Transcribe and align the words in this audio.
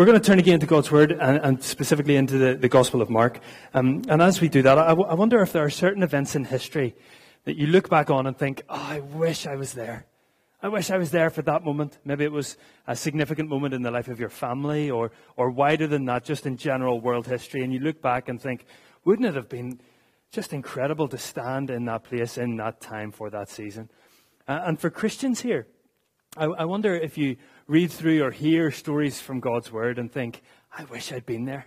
we're 0.00 0.06
going 0.06 0.18
to 0.18 0.26
turn 0.26 0.38
again 0.38 0.58
to 0.58 0.64
God's 0.64 0.90
Word 0.90 1.12
and, 1.12 1.44
and 1.44 1.62
specifically 1.62 2.16
into 2.16 2.38
the, 2.38 2.54
the 2.54 2.70
Gospel 2.70 3.02
of 3.02 3.10
Mark. 3.10 3.38
Um, 3.74 4.00
and 4.08 4.22
as 4.22 4.40
we 4.40 4.48
do 4.48 4.62
that, 4.62 4.78
I, 4.78 4.92
I 4.92 5.12
wonder 5.12 5.42
if 5.42 5.52
there 5.52 5.62
are 5.62 5.68
certain 5.68 6.02
events 6.02 6.34
in 6.34 6.44
history 6.44 6.96
that 7.44 7.58
you 7.58 7.66
look 7.66 7.90
back 7.90 8.08
on 8.08 8.26
and 8.26 8.34
think, 8.34 8.62
oh, 8.70 8.76
I 8.76 9.00
wish 9.00 9.46
I 9.46 9.56
was 9.56 9.74
there. 9.74 10.06
I 10.62 10.68
wish 10.68 10.90
I 10.90 10.96
was 10.96 11.10
there 11.10 11.28
for 11.28 11.42
that 11.42 11.64
moment. 11.64 11.98
Maybe 12.06 12.24
it 12.24 12.32
was 12.32 12.56
a 12.86 12.96
significant 12.96 13.50
moment 13.50 13.74
in 13.74 13.82
the 13.82 13.90
life 13.90 14.08
of 14.08 14.18
your 14.18 14.30
family 14.30 14.90
or, 14.90 15.10
or 15.36 15.50
wider 15.50 15.86
than 15.86 16.06
that, 16.06 16.24
just 16.24 16.46
in 16.46 16.56
general 16.56 17.02
world 17.02 17.26
history. 17.26 17.62
And 17.62 17.70
you 17.70 17.80
look 17.80 18.00
back 18.00 18.30
and 18.30 18.40
think, 18.40 18.64
wouldn't 19.04 19.28
it 19.28 19.34
have 19.34 19.50
been 19.50 19.82
just 20.32 20.54
incredible 20.54 21.08
to 21.08 21.18
stand 21.18 21.68
in 21.68 21.84
that 21.84 22.04
place 22.04 22.38
in 22.38 22.56
that 22.56 22.80
time 22.80 23.12
for 23.12 23.28
that 23.28 23.50
season? 23.50 23.90
Uh, 24.48 24.60
and 24.64 24.80
for 24.80 24.88
Christians 24.88 25.42
here, 25.42 25.66
I, 26.38 26.44
I 26.44 26.64
wonder 26.64 26.94
if 26.94 27.18
you 27.18 27.36
read 27.70 27.92
through 27.92 28.20
or 28.24 28.32
hear 28.32 28.72
stories 28.72 29.20
from 29.20 29.38
God's 29.38 29.70
Word 29.70 30.00
and 30.00 30.10
think, 30.10 30.42
I 30.76 30.82
wish 30.84 31.12
I'd 31.12 31.24
been 31.24 31.44
there. 31.44 31.66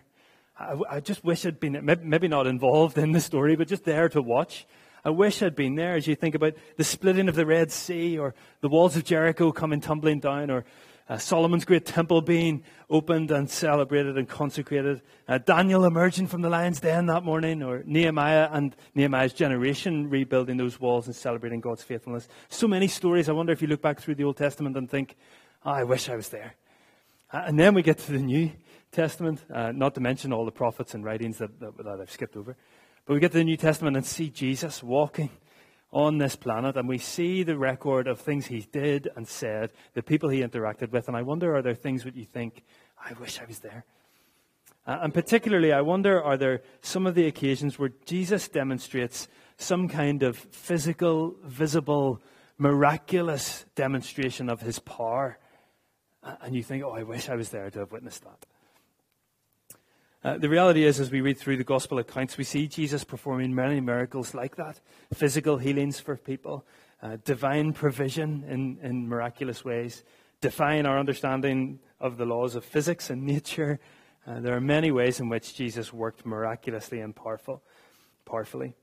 I, 0.60 0.78
I 0.90 1.00
just 1.00 1.24
wish 1.24 1.46
I'd 1.46 1.62
been, 1.62 1.80
maybe 2.04 2.28
not 2.28 2.46
involved 2.46 2.98
in 2.98 3.14
the 3.14 3.22
story, 3.22 3.56
but 3.56 3.70
just 3.70 3.86
there 3.86 4.10
to 4.10 4.22
watch. 4.22 4.68
I 5.06 5.12
wish 5.12 5.42
I'd 5.42 5.56
been 5.56 5.76
there 5.76 5.96
as 5.96 6.06
you 6.06 6.16
think 6.16 6.36
about 6.36 6.56
the 6.76 6.84
splitting 6.84 7.30
of 7.30 7.36
the 7.36 7.46
Red 7.46 7.72
Sea 7.72 8.20
or 8.20 8.36
the 8.60 8.68
walls 8.68 8.98
of 8.98 9.06
Jericho 9.06 9.54
coming 9.54 9.80
tumbling 9.80 10.20
down 10.20 10.52
or 10.52 10.66
uh, 11.08 11.18
Solomon's 11.18 11.64
great 11.64 11.86
temple 11.86 12.22
being 12.22 12.64
opened 12.90 13.32
and 13.32 13.50
celebrated 13.50 14.18
and 14.18 14.28
consecrated, 14.28 15.02
uh, 15.28 15.38
Daniel 15.38 15.86
emerging 15.86 16.28
from 16.28 16.42
the 16.42 16.50
lion's 16.50 16.80
den 16.80 17.08
that 17.08 17.24
morning, 17.24 17.62
or 17.62 17.84
Nehemiah 17.86 18.50
and 18.52 18.76
Nehemiah's 18.96 19.34
generation 19.34 20.10
rebuilding 20.10 20.58
those 20.58 20.80
walls 20.80 21.08
and 21.08 21.16
celebrating 21.16 21.60
God's 21.60 21.84
faithfulness. 21.84 22.28
So 22.50 22.68
many 22.68 22.88
stories. 22.88 23.28
I 23.28 23.34
wonder 23.34 23.52
if 23.52 23.62
you 23.62 23.68
look 23.68 23.82
back 23.82 24.00
through 24.00 24.16
the 24.16 24.24
Old 24.24 24.38
Testament 24.38 24.78
and 24.78 24.90
think, 24.90 25.18
oh, 25.66 25.72
I 25.72 25.84
wish 25.84 26.10
I 26.10 26.16
was 26.16 26.30
there. 26.30 26.56
Uh, 27.32 27.44
and 27.46 27.60
then 27.60 27.74
we 27.74 27.82
get 27.82 27.98
to 28.00 28.12
the 28.12 28.20
New 28.20 28.52
Testament, 28.92 29.44
uh, 29.54 29.72
not 29.72 29.96
to 29.96 30.02
mention 30.02 30.32
all 30.32 30.46
the 30.46 30.52
prophets 30.52 30.94
and 30.94 31.04
writings 31.04 31.40
that, 31.40 31.60
that, 31.60 31.78
that 31.78 32.00
I've 32.02 32.12
skipped 32.12 32.38
over. 32.38 32.56
But 33.06 33.14
we 33.16 33.20
get 33.20 33.32
to 33.32 33.40
the 33.40 33.44
New 33.44 33.58
Testament 33.58 33.98
and 33.98 34.06
see 34.06 34.30
Jesus 34.30 34.84
walking 34.84 35.30
on 35.92 36.18
this 36.18 36.36
planet 36.36 36.76
and 36.76 36.88
we 36.88 36.98
see 36.98 37.44
the 37.44 37.58
record 37.58 38.08
of 38.08 38.20
things 38.20 38.48
he 38.48 38.68
did 38.72 39.10
and 39.16 39.28
said, 39.28 39.72
the 39.94 40.02
people 40.02 40.30
he 40.30 40.42
interacted 40.42 40.92
with, 40.92 41.08
and 41.08 41.16
I 41.16 41.22
wonder 41.22 41.56
are 41.56 41.62
there 41.62 41.76
things 41.76 42.04
that 42.04 42.16
you 42.16 42.26
think, 42.26 42.64
I 43.04 43.14
wish 43.14 43.40
I 43.40 43.46
was 43.46 43.60
there? 43.60 43.86
Uh, 44.86 45.00
and 45.04 45.14
particularly, 45.14 45.72
I 45.72 45.82
wonder 45.82 46.22
are 46.22 46.36
there 46.36 46.62
some 46.82 47.08
of 47.08 47.16
the 47.16 47.26
occasions 47.26 47.80
where 47.80 47.92
Jesus 48.06 48.50
demonstrates 48.50 49.28
some 49.58 49.88
kind 49.88 50.24
of 50.24 50.38
physical, 50.38 51.36
visible, 51.46 52.22
miraculous 52.58 53.66
demonstration 53.76 54.50
of 54.50 54.62
his 54.62 54.80
power? 54.80 55.38
And 56.42 56.56
you 56.56 56.64
think, 56.64 56.84
oh, 56.84 56.92
I 56.92 57.04
wish 57.04 57.30
I 57.30 57.36
was 57.36 57.50
there 57.50 57.70
to 57.70 57.80
have 57.80 57.92
witnessed 57.92 58.24
that. 58.24 58.46
Uh, 60.24 60.38
the 60.38 60.48
reality 60.48 60.86
is, 60.86 61.02
as 61.02 61.12
we 61.12 61.20
read 61.20 61.38
through 61.38 61.58
the 61.58 61.66
gospel 61.66 62.00
accounts, 62.00 62.38
we 62.38 62.46
see 62.46 62.66
Jesus 62.66 63.04
performing 63.04 63.54
many 63.54 63.82
miracles 63.82 64.34
like 64.34 64.56
that 64.56 64.80
physical 65.14 65.58
healings 65.58 66.00
for 66.00 66.16
people, 66.16 66.66
uh, 67.02 67.18
divine 67.26 67.74
provision 67.74 68.46
in, 68.48 68.78
in 68.82 69.10
miraculous 69.10 69.66
ways, 69.66 70.04
defying 70.40 70.86
our 70.86 70.98
understanding 70.98 71.80
of 72.00 72.16
the 72.16 72.26
laws 72.26 72.56
of 72.56 72.64
physics 72.64 73.10
and 73.10 73.24
nature. 73.26 73.82
Uh, 74.26 74.40
there 74.40 74.56
are 74.56 74.62
many 74.62 74.92
ways 74.92 75.20
in 75.20 75.28
which 75.28 75.56
Jesus 75.56 75.92
worked 75.92 76.26
miraculously 76.26 77.02
and 77.02 77.14
powerful, 77.14 77.62
powerfully. 78.24 78.76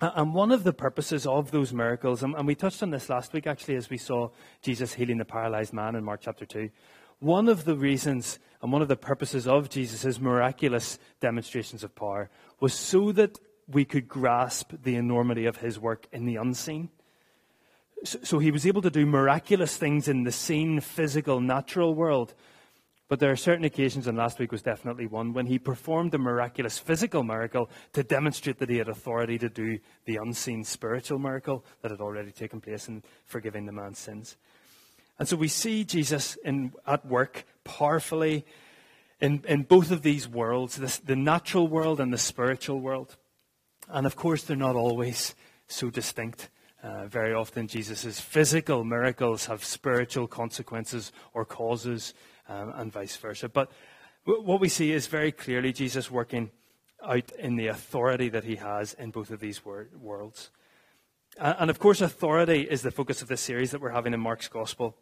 And 0.00 0.34
one 0.34 0.52
of 0.52 0.62
the 0.64 0.74
purposes 0.74 1.26
of 1.26 1.50
those 1.52 1.72
miracles, 1.72 2.22
and 2.22 2.46
we 2.46 2.54
touched 2.54 2.82
on 2.82 2.90
this 2.90 3.08
last 3.08 3.32
week 3.32 3.46
actually 3.46 3.76
as 3.76 3.88
we 3.88 3.96
saw 3.96 4.28
Jesus 4.60 4.92
healing 4.92 5.16
the 5.16 5.24
paralyzed 5.24 5.72
man 5.72 5.94
in 5.94 6.04
Mark 6.04 6.20
chapter 6.22 6.44
2, 6.44 6.68
one 7.18 7.48
of 7.48 7.64
the 7.64 7.76
reasons 7.76 8.38
and 8.60 8.72
one 8.72 8.82
of 8.82 8.88
the 8.88 8.96
purposes 8.96 9.46
of 9.48 9.70
Jesus' 9.70 10.20
miraculous 10.20 10.98
demonstrations 11.20 11.82
of 11.82 11.94
power 11.94 12.28
was 12.60 12.74
so 12.74 13.10
that 13.12 13.38
we 13.68 13.86
could 13.86 14.06
grasp 14.06 14.72
the 14.82 14.96
enormity 14.96 15.46
of 15.46 15.58
his 15.58 15.78
work 15.78 16.06
in 16.12 16.26
the 16.26 16.36
unseen. 16.36 16.90
So, 18.04 18.38
he 18.38 18.50
was 18.50 18.66
able 18.66 18.82
to 18.82 18.90
do 18.90 19.06
miraculous 19.06 19.78
things 19.78 20.06
in 20.06 20.24
the 20.24 20.30
seen, 20.30 20.80
physical, 20.80 21.40
natural 21.40 21.94
world. 21.94 22.34
But 23.08 23.20
there 23.20 23.30
are 23.30 23.36
certain 23.36 23.64
occasions, 23.64 24.08
and 24.08 24.18
last 24.18 24.38
week 24.40 24.50
was 24.50 24.62
definitely 24.62 25.06
one, 25.06 25.32
when 25.32 25.46
he 25.46 25.58
performed 25.60 26.12
a 26.14 26.18
miraculous 26.18 26.78
physical 26.78 27.22
miracle 27.22 27.70
to 27.92 28.02
demonstrate 28.02 28.58
that 28.58 28.68
he 28.68 28.78
had 28.78 28.88
authority 28.88 29.38
to 29.38 29.48
do 29.48 29.78
the 30.06 30.16
unseen 30.16 30.64
spiritual 30.64 31.20
miracle 31.20 31.64
that 31.82 31.92
had 31.92 32.00
already 32.00 32.32
taken 32.32 32.60
place 32.60 32.88
in 32.88 33.04
forgiving 33.24 33.66
the 33.66 33.72
man's 33.72 33.98
sins. 33.98 34.36
And 35.18 35.28
so 35.28 35.36
we 35.36 35.48
see 35.48 35.84
Jesus 35.84 36.36
in, 36.44 36.72
at 36.86 37.06
work 37.06 37.44
powerfully 37.64 38.44
in, 39.20 39.42
in 39.46 39.62
both 39.62 39.90
of 39.90 40.02
these 40.02 40.28
worlds, 40.28 40.76
this, 40.76 40.98
the 40.98 41.16
natural 41.16 41.68
world 41.68 42.00
and 42.00 42.12
the 42.12 42.18
spiritual 42.18 42.80
world. 42.80 43.16
And 43.88 44.06
of 44.06 44.16
course, 44.16 44.42
they're 44.42 44.56
not 44.56 44.76
always 44.76 45.34
so 45.68 45.90
distinct. 45.90 46.50
Uh, 46.82 47.06
very 47.06 47.32
often, 47.32 47.66
Jesus' 47.66 48.20
physical 48.20 48.84
miracles 48.84 49.46
have 49.46 49.64
spiritual 49.64 50.26
consequences 50.26 51.12
or 51.32 51.44
causes, 51.44 52.12
um, 52.48 52.72
and 52.76 52.92
vice 52.92 53.16
versa. 53.16 53.48
But 53.48 53.70
w- 54.26 54.44
what 54.44 54.60
we 54.60 54.68
see 54.68 54.92
is 54.92 55.06
very 55.06 55.32
clearly 55.32 55.72
Jesus 55.72 56.10
working 56.10 56.50
out 57.04 57.32
in 57.32 57.56
the 57.56 57.68
authority 57.68 58.28
that 58.30 58.44
he 58.44 58.56
has 58.56 58.94
in 58.94 59.10
both 59.10 59.30
of 59.30 59.40
these 59.40 59.64
wor- 59.64 59.88
worlds. 60.00 60.50
Uh, 61.38 61.54
and 61.58 61.70
of 61.70 61.78
course, 61.78 62.00
authority 62.00 62.62
is 62.62 62.82
the 62.82 62.90
focus 62.90 63.22
of 63.22 63.28
this 63.28 63.40
series 63.40 63.70
that 63.70 63.80
we're 63.80 63.90
having 63.90 64.14
in 64.14 64.20
Mark's 64.20 64.48
Gospel. 64.48 64.96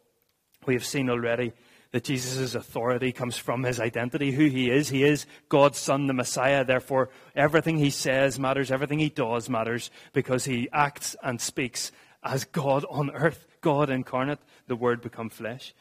We 0.65 0.73
have 0.73 0.85
seen 0.85 1.09
already 1.09 1.53
that 1.91 2.03
Jesus' 2.03 2.55
authority 2.55 3.13
comes 3.13 3.37
from 3.37 3.63
his 3.63 3.79
identity, 3.79 4.31
who 4.31 4.47
he 4.47 4.69
is. 4.69 4.89
He 4.89 5.03
is 5.03 5.25
God's 5.47 5.77
Son, 5.77 6.07
the 6.07 6.13
Messiah. 6.13 6.65
Therefore, 6.65 7.09
everything 7.35 7.77
he 7.77 7.89
says 7.89 8.37
matters, 8.37 8.71
everything 8.71 8.99
he 8.99 9.09
does 9.09 9.49
matters, 9.49 9.91
because 10.11 10.43
he 10.43 10.67
acts 10.73 11.15
and 11.23 11.39
speaks 11.39 11.91
as 12.21 12.43
God 12.43 12.85
on 12.89 13.11
earth, 13.11 13.47
God 13.61 13.89
incarnate, 13.89 14.39
the 14.67 14.75
Word 14.75 15.01
become 15.01 15.29
flesh. 15.29 15.73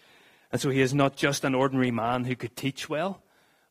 And 0.54 0.60
so 0.60 0.70
he 0.70 0.82
is 0.82 0.94
not 0.94 1.16
just 1.16 1.42
an 1.42 1.52
ordinary 1.52 1.90
man 1.90 2.22
who 2.22 2.36
could 2.36 2.54
teach 2.54 2.88
well, 2.88 3.20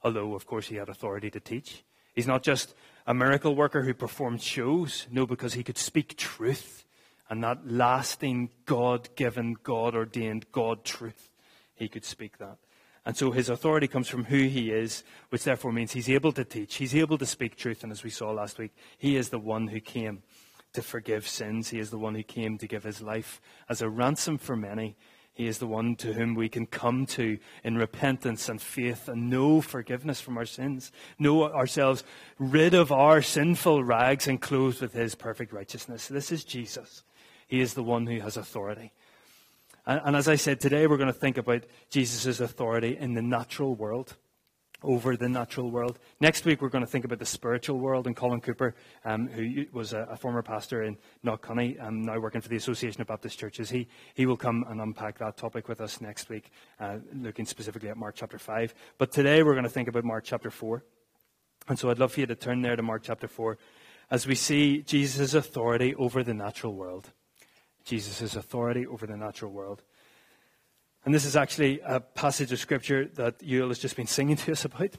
although, 0.03 0.35
of 0.35 0.45
course, 0.45 0.67
he 0.67 0.75
had 0.75 0.89
authority 0.89 1.31
to 1.31 1.39
teach. 1.39 1.81
He's 2.13 2.27
not 2.27 2.43
just 2.43 2.75
a 3.07 3.13
miracle 3.13 3.55
worker 3.55 3.83
who 3.83 3.93
performed 3.93 4.41
shows. 4.41 5.07
No, 5.09 5.25
because 5.25 5.53
he 5.53 5.63
could 5.63 5.77
speak 5.77 6.17
truth 6.17 6.83
and 7.29 7.41
that 7.41 7.65
lasting 7.65 8.49
God 8.65 9.07
given, 9.15 9.55
God 9.63 9.95
ordained, 9.95 10.51
God 10.51 10.83
truth. 10.83 11.29
He 11.73 11.87
could 11.87 12.03
speak 12.03 12.37
that. 12.39 12.57
And 13.05 13.15
so 13.15 13.31
his 13.31 13.47
authority 13.47 13.87
comes 13.87 14.09
from 14.09 14.25
who 14.25 14.43
he 14.43 14.69
is, 14.69 15.05
which 15.29 15.45
therefore 15.45 15.71
means 15.71 15.93
he's 15.93 16.09
able 16.09 16.33
to 16.33 16.43
teach, 16.43 16.75
he's 16.75 16.95
able 16.95 17.17
to 17.17 17.25
speak 17.25 17.55
truth. 17.55 17.83
And 17.83 17.93
as 17.93 18.03
we 18.03 18.09
saw 18.09 18.31
last 18.31 18.57
week, 18.57 18.75
he 18.97 19.15
is 19.15 19.29
the 19.29 19.39
one 19.39 19.69
who 19.69 19.79
came 19.79 20.21
to 20.73 20.81
forgive 20.81 21.29
sins. 21.29 21.69
He 21.69 21.79
is 21.79 21.91
the 21.91 21.97
one 21.97 22.15
who 22.15 22.23
came 22.23 22.57
to 22.57 22.67
give 22.67 22.83
his 22.83 23.01
life 23.01 23.39
as 23.69 23.81
a 23.81 23.87
ransom 23.87 24.37
for 24.37 24.57
many. 24.57 24.97
He 25.33 25.47
is 25.47 25.57
the 25.57 25.67
one 25.67 25.95
to 25.97 26.13
whom 26.13 26.35
we 26.35 26.47
can 26.47 26.67
come 26.67 27.07
to 27.07 27.39
in 27.63 27.75
repentance 27.75 28.49
and 28.49 28.61
faith 28.61 29.07
and 29.07 29.31
know 29.31 29.61
forgiveness 29.61 30.21
from 30.21 30.37
our 30.37 30.45
sins, 30.45 30.91
know 31.17 31.43
ourselves 31.51 32.03
rid 32.37 32.75
of 32.75 32.91
our 32.91 33.21
sinful 33.21 33.83
rags 33.83 34.27
and 34.27 34.39
clothed 34.39 34.81
with 34.81 34.93
his 34.93 35.15
perfect 35.15 35.51
righteousness. 35.51 36.07
This 36.07 36.31
is 36.31 36.43
Jesus. 36.43 37.03
He 37.47 37.61
is 37.61 37.73
the 37.73 37.83
one 37.83 38.05
who 38.05 38.19
has 38.19 38.37
authority. 38.37 38.91
And, 39.87 40.01
and 40.05 40.15
as 40.15 40.27
I 40.27 40.35
said, 40.35 40.59
today 40.59 40.85
we're 40.85 40.97
going 40.97 41.07
to 41.07 41.13
think 41.13 41.37
about 41.37 41.63
Jesus' 41.89 42.39
authority 42.39 42.95
in 42.95 43.15
the 43.15 43.23
natural 43.23 43.73
world 43.73 44.15
over 44.83 45.15
the 45.17 45.29
natural 45.29 45.71
world. 45.71 45.99
Next 46.19 46.45
week, 46.45 46.61
we're 46.61 46.69
going 46.69 46.83
to 46.83 46.89
think 46.89 47.05
about 47.05 47.19
the 47.19 47.25
spiritual 47.25 47.79
world. 47.79 48.07
And 48.07 48.15
Colin 48.15 48.41
Cooper, 48.41 48.75
um, 49.05 49.27
who 49.27 49.65
was 49.71 49.93
a, 49.93 50.07
a, 50.11 50.17
former 50.17 50.41
pastor 50.41 50.83
in 50.83 50.97
Knockcunny, 51.25 51.81
um, 51.81 52.03
now 52.03 52.19
working 52.19 52.41
for 52.41 52.49
the 52.49 52.55
Association 52.55 53.01
of 53.01 53.07
Baptist 53.07 53.39
Churches, 53.39 53.69
he, 53.69 53.87
he 54.13 54.25
will 54.25 54.37
come 54.37 54.65
and 54.69 54.81
unpack 54.81 55.17
that 55.19 55.37
topic 55.37 55.67
with 55.67 55.81
us 55.81 56.01
next 56.01 56.29
week, 56.29 56.51
uh, 56.79 56.97
looking 57.13 57.45
specifically 57.45 57.89
at 57.89 57.97
Mark 57.97 58.15
chapter 58.15 58.37
5. 58.37 58.73
But 58.97 59.11
today, 59.11 59.43
we're 59.43 59.53
going 59.53 59.63
to 59.63 59.69
think 59.69 59.87
about 59.87 60.03
Mark 60.03 60.23
chapter 60.23 60.51
4. 60.51 60.83
And 61.67 61.79
so 61.79 61.89
I'd 61.89 61.99
love 61.99 62.13
for 62.13 62.19
you 62.19 62.25
to 62.25 62.35
turn 62.35 62.61
there 62.61 62.75
to 62.75 62.83
Mark 62.83 63.03
chapter 63.03 63.27
4 63.27 63.57
as 64.11 64.27
we 64.27 64.35
see 64.35 64.81
Jesus' 64.81 65.33
authority 65.33 65.95
over 65.95 66.23
the 66.23 66.33
natural 66.33 66.73
world. 66.73 67.11
Jesus' 67.83 68.35
authority 68.35 68.85
over 68.85 69.05
the 69.05 69.17
natural 69.17 69.51
world. 69.51 69.83
And 71.05 71.13
this 71.13 71.25
is 71.25 71.35
actually 71.35 71.81
a 71.81 71.99
passage 71.99 72.53
of 72.53 72.59
scripture 72.59 73.05
that 73.15 73.43
Yule 73.43 73.67
has 73.67 73.79
just 73.79 73.97
been 73.97 74.07
singing 74.07 74.37
to 74.37 74.53
us 74.53 74.63
about. 74.63 74.91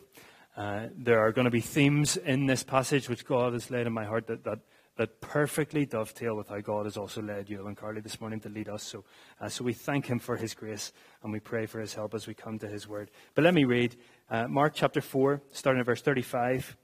Uh, 0.54 0.88
there 0.94 1.18
are 1.18 1.32
going 1.32 1.46
to 1.46 1.50
be 1.50 1.62
themes 1.62 2.18
in 2.18 2.46
this 2.46 2.62
passage 2.62 3.08
which 3.08 3.24
God 3.24 3.54
has 3.54 3.70
laid 3.70 3.86
in 3.86 3.92
my 3.94 4.04
heart 4.04 4.26
that, 4.26 4.44
that, 4.44 4.58
that 4.96 5.22
perfectly 5.22 5.86
dovetail 5.86 6.36
with 6.36 6.48
how 6.48 6.60
God 6.60 6.84
has 6.84 6.98
also 6.98 7.22
led 7.22 7.48
Yule 7.48 7.66
and 7.66 7.76
Carly 7.76 8.02
this 8.02 8.20
morning 8.20 8.38
to 8.40 8.50
lead 8.50 8.68
us. 8.68 8.82
So, 8.82 9.04
uh, 9.40 9.48
so 9.48 9.64
we 9.64 9.72
thank 9.72 10.04
Him 10.04 10.18
for 10.18 10.36
His 10.36 10.52
grace 10.52 10.92
and 11.22 11.32
we 11.32 11.40
pray 11.40 11.64
for 11.64 11.80
His 11.80 11.94
help 11.94 12.12
as 12.12 12.26
we 12.26 12.34
come 12.34 12.58
to 12.58 12.68
His 12.68 12.86
word. 12.86 13.10
But 13.34 13.44
let 13.44 13.54
me 13.54 13.64
read 13.64 13.96
uh, 14.30 14.46
Mark 14.46 14.74
chapter 14.74 15.00
4, 15.00 15.40
starting 15.52 15.80
at 15.80 15.86
verse 15.86 16.02
35, 16.02 16.76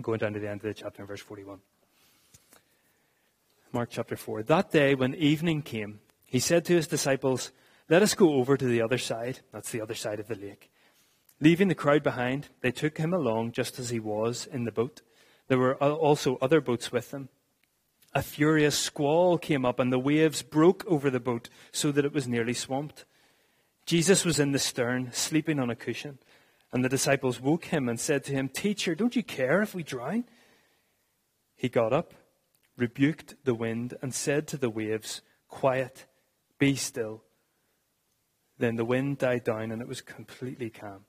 going 0.00 0.20
down 0.20 0.34
to 0.34 0.38
the 0.38 0.48
end 0.48 0.60
of 0.60 0.68
the 0.68 0.74
chapter 0.74 1.02
in 1.02 1.08
verse 1.08 1.20
41. 1.20 1.58
Mark 3.72 3.88
chapter 3.90 4.16
4. 4.16 4.44
That 4.44 4.70
day, 4.70 4.94
when 4.94 5.16
evening 5.16 5.62
came, 5.62 5.98
he 6.24 6.38
said 6.38 6.64
to 6.66 6.74
his 6.74 6.86
disciples, 6.86 7.50
Let 7.88 8.02
us 8.02 8.14
go 8.14 8.34
over 8.34 8.56
to 8.56 8.64
the 8.64 8.82
other 8.82 8.98
side. 8.98 9.40
That's 9.52 9.70
the 9.70 9.80
other 9.80 9.94
side 9.94 10.18
of 10.18 10.26
the 10.26 10.34
lake. 10.34 10.70
Leaving 11.40 11.68
the 11.68 11.74
crowd 11.74 12.02
behind, 12.02 12.48
they 12.60 12.72
took 12.72 12.98
him 12.98 13.12
along 13.12 13.52
just 13.52 13.78
as 13.78 13.90
he 13.90 14.00
was 14.00 14.48
in 14.50 14.64
the 14.64 14.72
boat. 14.72 15.02
There 15.48 15.58
were 15.58 15.76
also 15.76 16.38
other 16.40 16.60
boats 16.60 16.90
with 16.90 17.10
them. 17.10 17.28
A 18.14 18.22
furious 18.22 18.76
squall 18.76 19.38
came 19.38 19.64
up, 19.64 19.78
and 19.78 19.92
the 19.92 19.98
waves 19.98 20.42
broke 20.42 20.84
over 20.86 21.10
the 21.10 21.20
boat 21.20 21.48
so 21.70 21.92
that 21.92 22.04
it 22.04 22.14
was 22.14 22.26
nearly 22.26 22.54
swamped. 22.54 23.04
Jesus 23.84 24.24
was 24.24 24.40
in 24.40 24.52
the 24.52 24.58
stern, 24.58 25.10
sleeping 25.12 25.60
on 25.60 25.70
a 25.70 25.76
cushion, 25.76 26.18
and 26.72 26.84
the 26.84 26.88
disciples 26.88 27.40
woke 27.40 27.66
him 27.66 27.88
and 27.88 28.00
said 28.00 28.24
to 28.24 28.32
him, 28.32 28.48
Teacher, 28.48 28.94
don't 28.94 29.14
you 29.14 29.22
care 29.22 29.62
if 29.62 29.74
we 29.74 29.82
drown? 29.82 30.24
He 31.54 31.68
got 31.68 31.92
up, 31.92 32.14
rebuked 32.76 33.36
the 33.44 33.54
wind, 33.54 33.96
and 34.02 34.12
said 34.12 34.48
to 34.48 34.56
the 34.56 34.70
waves, 34.70 35.20
Quiet, 35.48 36.06
be 36.58 36.74
still. 36.74 37.22
Then 38.58 38.76
the 38.76 38.84
wind 38.84 39.18
died 39.18 39.44
down, 39.44 39.70
and 39.70 39.82
it 39.82 39.88
was 39.88 40.00
completely 40.00 40.70
calm 40.70 41.04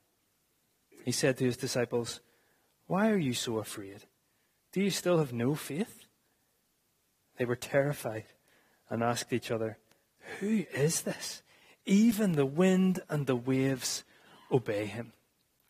he 1.07 1.13
said 1.13 1.37
to 1.37 1.45
his 1.45 1.55
disciples, 1.55 2.19
Why 2.87 3.09
are 3.09 3.17
you 3.17 3.33
so 3.33 3.59
afraid? 3.59 4.03
Do 4.73 4.81
you 4.81 4.89
still 4.89 5.19
have 5.19 5.31
no 5.31 5.55
faith? 5.55 6.05
They 7.37 7.45
were 7.45 7.55
terrified 7.55 8.25
and 8.89 9.01
asked 9.01 9.31
each 9.31 9.49
other, 9.49 9.77
Who 10.41 10.65
is 10.73 11.03
this? 11.03 11.43
Even 11.85 12.33
the 12.33 12.45
wind 12.45 12.99
and 13.07 13.25
the 13.25 13.37
waves 13.37 14.03
obey 14.51 14.85
him. 14.85 15.13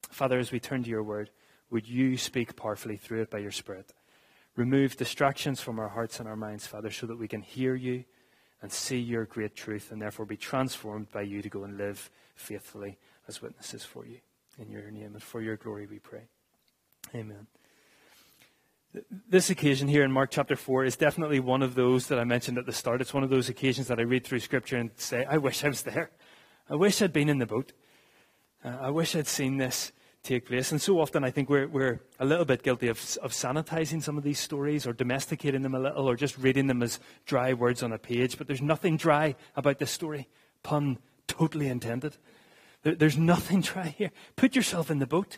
Father, 0.09 0.39
as 0.39 0.51
we 0.51 0.59
turn 0.59 0.81
to 0.81 0.89
your 0.89 1.03
word, 1.03 1.29
would 1.69 1.87
you 1.87 2.17
speak 2.17 2.55
powerfully 2.55 2.97
through 2.97 3.21
it 3.21 3.29
by 3.29 3.37
your 3.37 3.51
Spirit? 3.51 3.93
Remove 4.55 4.97
distractions 4.97 5.61
from 5.61 5.77
our 5.77 5.89
hearts 5.89 6.19
and 6.19 6.27
our 6.27 6.35
minds, 6.35 6.65
Father, 6.65 6.89
so 6.89 7.05
that 7.05 7.19
we 7.19 7.27
can 7.27 7.43
hear 7.43 7.75
you 7.75 8.05
and 8.61 8.71
see 8.71 8.97
your 8.97 9.25
great 9.25 9.55
truth 9.55 9.91
and 9.91 10.01
therefore 10.01 10.25
be 10.25 10.37
transformed 10.37 11.11
by 11.11 11.21
you 11.21 11.41
to 11.41 11.49
go 11.49 11.63
and 11.63 11.77
live 11.77 12.09
faithfully 12.35 12.97
as 13.27 13.41
witnesses 13.41 13.83
for 13.83 14.05
you. 14.05 14.17
In 14.59 14.71
your 14.71 14.89
name 14.89 15.13
and 15.13 15.21
for 15.21 15.41
your 15.41 15.57
glory 15.57 15.85
we 15.85 15.99
pray. 15.99 16.23
Amen. 17.13 17.47
This 19.29 19.49
occasion 19.49 19.87
here 19.87 20.03
in 20.03 20.11
Mark 20.11 20.31
chapter 20.31 20.55
4 20.55 20.85
is 20.85 20.95
definitely 20.95 21.39
one 21.39 21.61
of 21.61 21.75
those 21.75 22.07
that 22.07 22.19
I 22.19 22.23
mentioned 22.23 22.57
at 22.57 22.65
the 22.65 22.73
start. 22.73 23.01
It's 23.01 23.13
one 23.13 23.23
of 23.23 23.29
those 23.29 23.49
occasions 23.49 23.87
that 23.87 23.99
I 23.99 24.03
read 24.03 24.23
through 24.23 24.39
Scripture 24.39 24.77
and 24.77 24.89
say, 24.95 25.25
I 25.29 25.37
wish 25.37 25.63
I 25.63 25.67
was 25.67 25.83
there. 25.83 26.09
I 26.69 26.75
wish 26.75 27.01
I'd 27.01 27.13
been 27.13 27.29
in 27.29 27.37
the 27.37 27.45
boat. 27.45 27.73
Uh, 28.63 28.77
I 28.81 28.89
wish 28.89 29.15
I'd 29.15 29.27
seen 29.27 29.57
this 29.57 29.91
take 30.23 30.45
place. 30.45 30.71
And 30.71 30.81
so 30.81 30.99
often 30.99 31.23
I 31.23 31.31
think 31.31 31.49
we're, 31.49 31.67
we're 31.67 31.99
a 32.19 32.25
little 32.25 32.45
bit 32.45 32.63
guilty 32.63 32.87
of, 32.87 33.17
of 33.21 33.31
sanitizing 33.31 34.01
some 34.01 34.17
of 34.17 34.23
these 34.23 34.39
stories 34.39 34.85
or 34.85 34.93
domesticating 34.93 35.61
them 35.61 35.75
a 35.75 35.79
little 35.79 36.09
or 36.09 36.15
just 36.15 36.37
reading 36.37 36.67
them 36.67 36.83
as 36.83 36.99
dry 37.25 37.53
words 37.53 37.83
on 37.83 37.93
a 37.93 37.97
page. 37.97 38.37
But 38.37 38.47
there's 38.47 38.61
nothing 38.61 38.97
dry 38.97 39.35
about 39.55 39.79
this 39.79 39.91
story. 39.91 40.27
Pun 40.63 40.97
totally 41.27 41.67
intended. 41.67 42.17
There's 42.83 43.17
nothing 43.17 43.61
dry 43.61 43.95
here. 43.97 44.11
Put 44.35 44.55
yourself 44.55 44.91
in 44.91 44.99
the 44.99 45.07
boat. 45.07 45.37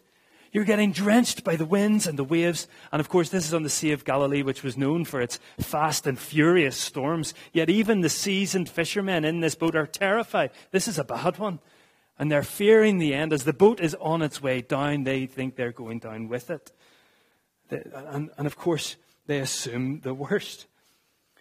You're 0.51 0.65
getting 0.65 0.91
drenched 0.91 1.43
by 1.43 1.55
the 1.55 1.65
winds 1.65 2.07
and 2.07 2.17
the 2.17 2.23
waves. 2.23 2.67
And 2.91 2.99
of 2.99 3.09
course, 3.09 3.29
this 3.29 3.45
is 3.45 3.53
on 3.53 3.63
the 3.63 3.69
Sea 3.69 3.91
of 3.91 4.03
Galilee, 4.03 4.41
which 4.41 4.63
was 4.63 4.77
known 4.77 5.05
for 5.05 5.21
its 5.21 5.39
fast 5.59 6.07
and 6.07 6.17
furious 6.17 6.75
storms. 6.75 7.35
Yet 7.53 7.69
even 7.69 8.01
the 8.01 8.09
seasoned 8.09 8.67
fishermen 8.67 9.25
in 9.25 9.41
this 9.41 9.55
boat 9.55 9.75
are 9.75 9.85
terrified. 9.85 10.51
This 10.71 10.87
is 10.87 10.97
a 10.97 11.03
bad 11.03 11.37
one. 11.37 11.59
And 12.19 12.31
they're 12.31 12.43
fearing 12.43 12.97
the 12.97 13.13
end. 13.13 13.33
As 13.33 13.45
the 13.45 13.53
boat 13.53 13.79
is 13.79 13.95
on 13.95 14.21
its 14.21 14.41
way 14.41 14.61
down, 14.61 15.05
they 15.05 15.25
think 15.25 15.55
they're 15.55 15.71
going 15.71 15.99
down 15.99 16.27
with 16.27 16.51
it. 16.51 16.71
And, 17.71 18.29
and 18.37 18.45
of 18.45 18.57
course, 18.57 18.97
they 19.25 19.39
assume 19.39 20.01
the 20.01 20.13
worst. 20.13 20.67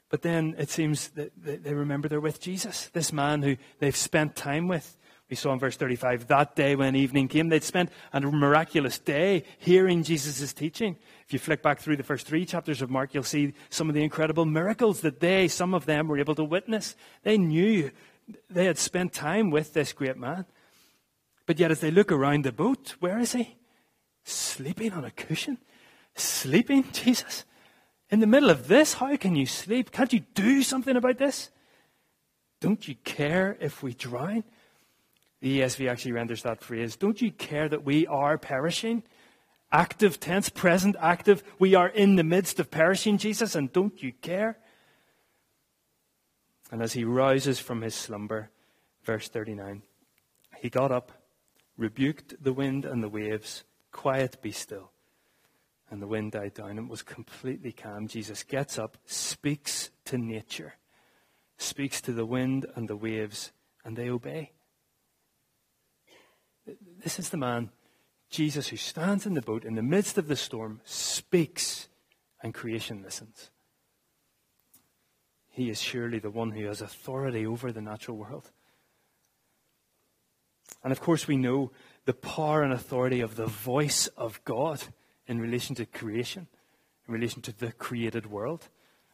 But 0.09 0.23
then 0.23 0.55
it 0.57 0.71
seems 0.71 1.09
that 1.11 1.33
they 1.37 1.75
remember 1.75 2.09
they're 2.09 2.21
with 2.21 2.41
Jesus, 2.41 2.89
this 2.93 3.13
man 3.13 3.43
who 3.43 3.57
they've 3.79 3.97
spent 3.97 4.37
time 4.37 4.69
with. 4.69 4.97
We 5.29 5.37
saw 5.37 5.53
in 5.53 5.59
verse 5.59 5.77
35 5.77 6.29
that 6.29 6.57
day 6.57 6.75
when 6.75 6.97
evening 6.97 7.29
came, 7.29 7.51
they'd 7.51 7.63
spent 7.63 7.91
a 8.15 8.21
miraculous 8.21 8.99
day 8.99 9.45
hearing 9.59 10.03
Jesus' 10.03 10.55
teaching. 10.55 10.97
If 11.27 11.35
you 11.35 11.39
flick 11.39 11.63
back 11.63 11.81
through 11.81 11.99
the 11.99 12.03
first 12.03 12.27
three 12.27 12.47
chapters 12.47 12.81
of 12.81 12.89
Mark, 12.89 13.13
you'll 13.13 13.25
see 13.25 13.53
some 13.69 13.91
of 13.91 13.95
the 13.95 14.03
incredible 14.03 14.47
miracles 14.47 15.03
that 15.03 15.21
they, 15.21 15.47
some 15.49 15.75
of 15.75 15.85
them, 15.85 16.09
were 16.09 16.19
able 16.19 16.35
to 16.37 16.45
witness. 16.45 16.97
They 17.25 17.37
knew 17.37 17.91
they 18.49 18.65
had 18.65 18.79
spent 18.79 19.13
time 19.13 19.51
with 19.51 19.75
this 19.75 19.93
great 19.93 20.17
man. 20.17 20.47
But 21.49 21.59
yet, 21.59 21.71
as 21.71 21.81
they 21.81 21.91
look 21.91 22.13
around 22.13 22.45
the 22.45 22.53
boat, 22.53 22.95
where 23.01 23.19
is 23.19 23.33
he? 23.33 23.57
Sleeping 24.23 24.93
on 24.93 25.07
a 25.07 25.11
cushion? 25.11 25.57
Sleeping? 26.15 26.85
Jesus. 26.93 27.47
In 28.11 28.21
the 28.21 28.27
middle 28.27 28.51
of 28.51 28.69
this, 28.69 28.93
how 28.93 29.17
can 29.17 29.35
you 29.35 29.47
sleep? 29.47 29.91
Can't 29.91 30.13
you 30.13 30.21
do 30.35 30.63
something 30.63 30.95
about 30.95 31.17
this? 31.17 31.49
Don't 32.61 32.87
you 32.87 32.97
care 32.97 33.57
if 33.63 33.83
we 33.83 33.95
drown? 33.95 34.45
The 35.41 35.61
ESV 35.61 35.91
actually 35.91 36.13
renders 36.13 36.43
that 36.43 36.63
phrase 36.63 36.97
Don't 36.97 37.23
you 37.23 37.31
care 37.31 37.67
that 37.67 37.83
we 37.83 38.07
are 38.07 38.37
perishing? 38.37 39.03
Active 39.73 40.21
tense, 40.21 40.51
present 40.51 40.97
active. 41.01 41.43
We 41.59 41.75
are 41.75 41.89
in 41.89 42.17
the 42.17 42.25
midst 42.25 42.61
of 42.61 42.71
perishing, 42.71 43.17
Jesus, 43.17 43.55
and 43.55 43.73
don't 43.73 44.03
you 44.03 44.13
care? 44.21 44.59
And 46.71 46.83
as 46.83 46.93
he 46.93 47.05
rises 47.05 47.59
from 47.59 47.81
his 47.81 47.95
slumber, 47.95 48.51
verse 49.03 49.31
39, 49.31 49.81
he 50.61 50.69
got 50.69 50.93
up, 50.93 51.18
rebuked 51.79 52.43
the 52.43 52.53
wind 52.53 52.85
and 52.85 53.03
the 53.03 53.09
waves, 53.09 53.65
quiet, 53.93 54.43
be 54.43 54.53
still. 54.53 54.91
And 55.91 56.03
the 56.03 56.07
wind 56.07 56.33
died 56.33 56.53
down 56.53 56.77
and 56.77 56.91
was 56.91 57.03
completely 57.03 57.73
calm. 57.73 58.09
Jesus 58.09 58.43
gets 58.43 58.79
up, 58.79 58.99
speaks 59.07 59.91
to 60.05 60.19
nature, 60.19 60.75
speaks 61.57 62.03
to 62.03 62.13
the 62.13 62.27
wind 62.27 62.67
and 62.75 62.89
the 62.89 62.97
waves, 62.97 63.53
and 63.85 63.97
they 63.97 64.11
obey. 64.11 64.53
This 67.03 67.19
is 67.19 67.31
the 67.31 67.39
man, 67.39 67.71
Jesus, 68.29 68.69
who 68.69 68.77
stands 68.77 69.25
in 69.25 69.33
the 69.33 69.41
boat 69.41 69.65
in 69.65 69.77
the 69.77 69.83
midst 69.83 70.19
of 70.19 70.29
the 70.29 70.37
storm, 70.37 70.83
speaks, 70.85 71.89
and 72.43 72.53
creation 72.53 73.03
listens. 73.03 73.51
He 75.49 75.71
is 75.71 75.81
surely 75.81 76.19
the 76.19 76.31
one 76.31 76.51
who 76.51 76.67
has 76.67 76.83
authority 76.83 77.47
over 77.47 77.73
the 77.73 77.81
natural 77.81 78.19
world. 78.19 78.51
And 80.83 80.93
of 80.93 81.01
course, 81.01 81.27
we 81.27 81.37
know 81.37 81.71
the 82.05 82.15
power 82.15 82.63
and 82.63 82.73
authority 82.73 83.21
of 83.21 83.37
the 83.37 83.47
voice 83.47 84.07
of 84.17 84.43
God 84.45 84.83
in 85.27 85.41
relation 85.41 85.75
to 85.77 85.87
creation, 85.87 86.47
in 87.07 87.15
relation 87.15 87.43
to 87.43 87.53
the 87.53 87.73
created 87.73 88.27
world. 88.31 88.69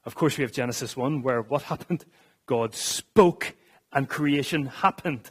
Of 0.04 0.14
course, 0.14 0.36
we 0.36 0.42
have 0.42 0.52
Genesis 0.52 0.96
1, 0.96 1.22
where 1.22 1.42
what 1.42 1.62
happened? 1.62 2.04
God 2.46 2.74
spoke 2.74 3.54
and 3.92 4.08
creation 4.08 4.66
happened. 4.66 5.30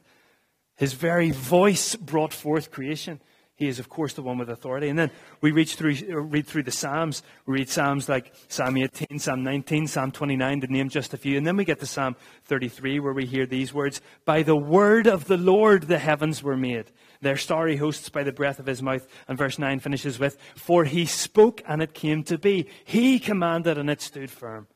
His 0.75 0.93
very 0.93 1.31
voice 1.31 1.95
brought 1.95 2.33
forth 2.33 2.71
creation. 2.71 3.21
He 3.55 3.67
is, 3.67 3.77
of 3.77 3.87
course, 3.87 4.13
the 4.13 4.23
one 4.23 4.39
with 4.39 4.49
authority. 4.49 4.89
And 4.89 4.97
then 4.97 5.11
we 5.39 5.51
read 5.51 5.69
through, 5.69 5.95
uh, 6.09 6.17
read 6.17 6.47
through 6.47 6.63
the 6.63 6.71
Psalms. 6.71 7.21
We 7.45 7.53
read 7.59 7.69
Psalms 7.69 8.09
like 8.09 8.33
Psalm 8.47 8.77
18, 8.77 9.19
Psalm 9.19 9.43
19, 9.43 9.87
Psalm 9.87 10.11
29, 10.11 10.61
to 10.61 10.67
name 10.67 10.89
just 10.89 11.13
a 11.13 11.17
few. 11.17 11.37
And 11.37 11.45
then 11.45 11.55
we 11.55 11.63
get 11.63 11.79
to 11.81 11.85
Psalm 11.85 12.15
33, 12.45 12.99
where 12.99 13.13
we 13.13 13.27
hear 13.27 13.45
these 13.45 13.71
words 13.71 14.01
By 14.25 14.41
the 14.41 14.55
word 14.55 15.05
of 15.05 15.25
the 15.25 15.37
Lord 15.37 15.83
the 15.83 15.99
heavens 15.99 16.41
were 16.41 16.57
made, 16.57 16.91
their 17.21 17.37
starry 17.37 17.77
hosts 17.77 18.09
by 18.09 18.23
the 18.23 18.31
breath 18.31 18.57
of 18.57 18.65
his 18.65 18.81
mouth. 18.81 19.07
And 19.27 19.37
verse 19.37 19.59
9 19.59 19.79
finishes 19.79 20.17
with 20.17 20.37
For 20.55 20.85
he 20.85 21.05
spoke 21.05 21.61
and 21.67 21.83
it 21.83 21.93
came 21.93 22.23
to 22.23 22.39
be. 22.39 22.67
He 22.83 23.19
commanded 23.19 23.77
and 23.77 23.89
it 23.89 24.01
stood 24.01 24.31
firm. 24.31 24.67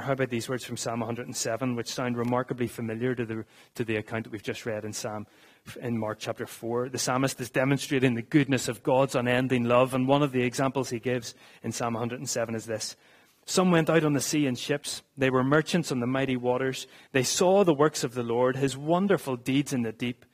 Or 0.00 0.04
how 0.04 0.12
about 0.12 0.30
these 0.30 0.48
words 0.48 0.64
from 0.64 0.78
Psalm 0.78 1.00
107, 1.00 1.76
which 1.76 1.92
sound 1.92 2.16
remarkably 2.16 2.66
familiar 2.66 3.14
to 3.14 3.26
the, 3.26 3.44
to 3.74 3.84
the 3.84 3.96
account 3.96 4.24
that 4.24 4.30
we've 4.30 4.42
just 4.42 4.64
read 4.64 4.86
in 4.86 4.94
Psalm 4.94 5.26
in 5.78 5.98
Mark 5.98 6.16
chapter 6.18 6.46
4. 6.46 6.88
The 6.88 6.98
psalmist 6.98 7.38
is 7.38 7.50
demonstrating 7.50 8.14
the 8.14 8.22
goodness 8.22 8.66
of 8.66 8.82
God's 8.82 9.14
unending 9.14 9.64
love, 9.64 9.92
and 9.92 10.08
one 10.08 10.22
of 10.22 10.32
the 10.32 10.42
examples 10.42 10.88
he 10.88 11.00
gives 11.00 11.34
in 11.62 11.70
Psalm 11.70 11.92
107 11.92 12.54
is 12.54 12.64
this. 12.64 12.96
Some 13.44 13.70
went 13.70 13.90
out 13.90 14.02
on 14.02 14.14
the 14.14 14.22
sea 14.22 14.46
in 14.46 14.54
ships. 14.54 15.02
They 15.18 15.28
were 15.28 15.44
merchants 15.44 15.92
on 15.92 16.00
the 16.00 16.06
mighty 16.06 16.38
waters. 16.38 16.86
They 17.12 17.22
saw 17.22 17.62
the 17.62 17.74
works 17.74 18.02
of 18.02 18.14
the 18.14 18.22
Lord, 18.22 18.56
his 18.56 18.78
wonderful 18.78 19.36
deeds 19.36 19.74
in 19.74 19.82
the 19.82 19.92
deep. 19.92 20.24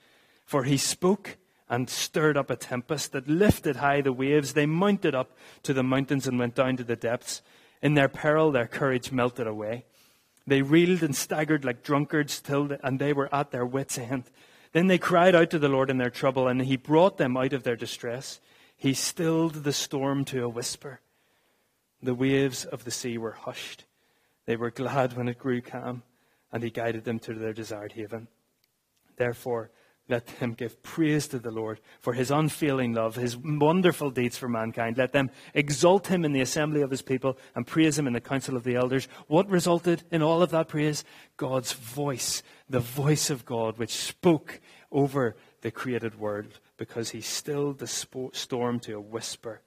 For 0.44 0.62
he 0.62 0.76
spoke 0.76 1.38
and 1.68 1.90
stirred 1.90 2.36
up 2.36 2.50
a 2.50 2.56
tempest 2.56 3.10
that 3.10 3.26
lifted 3.26 3.74
high 3.74 4.00
the 4.00 4.12
waves. 4.12 4.52
They 4.52 4.66
mounted 4.66 5.16
up 5.16 5.36
to 5.64 5.74
the 5.74 5.82
mountains 5.82 6.28
and 6.28 6.38
went 6.38 6.54
down 6.54 6.76
to 6.76 6.84
the 6.84 6.94
depths. 6.94 7.42
In 7.82 7.94
their 7.94 8.08
peril, 8.08 8.50
their 8.50 8.66
courage 8.66 9.12
melted 9.12 9.46
away. 9.46 9.84
They 10.46 10.62
reeled 10.62 11.02
and 11.02 11.14
staggered 11.14 11.64
like 11.64 11.82
drunkards, 11.82 12.40
till 12.40 12.66
the, 12.68 12.86
and 12.86 12.98
they 12.98 13.12
were 13.12 13.34
at 13.34 13.50
their 13.50 13.66
wits' 13.66 13.98
end. 13.98 14.24
Then 14.72 14.86
they 14.86 14.98
cried 14.98 15.34
out 15.34 15.50
to 15.50 15.58
the 15.58 15.68
Lord 15.68 15.90
in 15.90 15.98
their 15.98 16.10
trouble, 16.10 16.48
and 16.48 16.62
He 16.62 16.76
brought 16.76 17.18
them 17.18 17.36
out 17.36 17.52
of 17.52 17.64
their 17.64 17.76
distress. 17.76 18.40
He 18.76 18.94
stilled 18.94 19.64
the 19.64 19.72
storm 19.72 20.24
to 20.26 20.44
a 20.44 20.48
whisper. 20.48 21.00
The 22.02 22.14
waves 22.14 22.64
of 22.64 22.84
the 22.84 22.90
sea 22.90 23.18
were 23.18 23.32
hushed. 23.32 23.84
They 24.44 24.56
were 24.56 24.70
glad 24.70 25.16
when 25.16 25.28
it 25.28 25.38
grew 25.38 25.60
calm, 25.60 26.02
and 26.52 26.62
He 26.62 26.70
guided 26.70 27.04
them 27.04 27.18
to 27.20 27.34
their 27.34 27.52
desired 27.52 27.92
haven. 27.92 28.28
Therefore, 29.16 29.70
let 30.08 30.26
them 30.38 30.52
give 30.52 30.82
praise 30.82 31.26
to 31.28 31.38
the 31.38 31.50
Lord 31.50 31.80
for 32.00 32.12
his 32.12 32.30
unfailing 32.30 32.92
love, 32.92 33.16
his 33.16 33.36
wonderful 33.36 34.10
deeds 34.10 34.38
for 34.38 34.48
mankind. 34.48 34.96
Let 34.96 35.12
them 35.12 35.30
exalt 35.52 36.06
him 36.06 36.24
in 36.24 36.32
the 36.32 36.40
assembly 36.40 36.82
of 36.82 36.90
his 36.90 37.02
people 37.02 37.36
and 37.56 37.66
praise 37.66 37.98
him 37.98 38.06
in 38.06 38.12
the 38.12 38.20
council 38.20 38.56
of 38.56 38.62
the 38.62 38.76
elders. 38.76 39.08
What 39.26 39.50
resulted 39.50 40.04
in 40.12 40.22
all 40.22 40.42
of 40.42 40.50
that 40.50 40.68
praise? 40.68 41.04
God's 41.36 41.72
voice, 41.72 42.44
the 42.68 42.80
voice 42.80 43.30
of 43.30 43.44
God, 43.44 43.78
which 43.78 43.94
spoke 43.94 44.60
over 44.92 45.34
the 45.62 45.72
created 45.72 46.18
world 46.18 46.60
because 46.76 47.10
he 47.10 47.20
stilled 47.20 47.78
the 47.78 47.86
storm 48.32 48.78
to 48.80 48.92
a 48.92 49.00
whisper. 49.00 49.60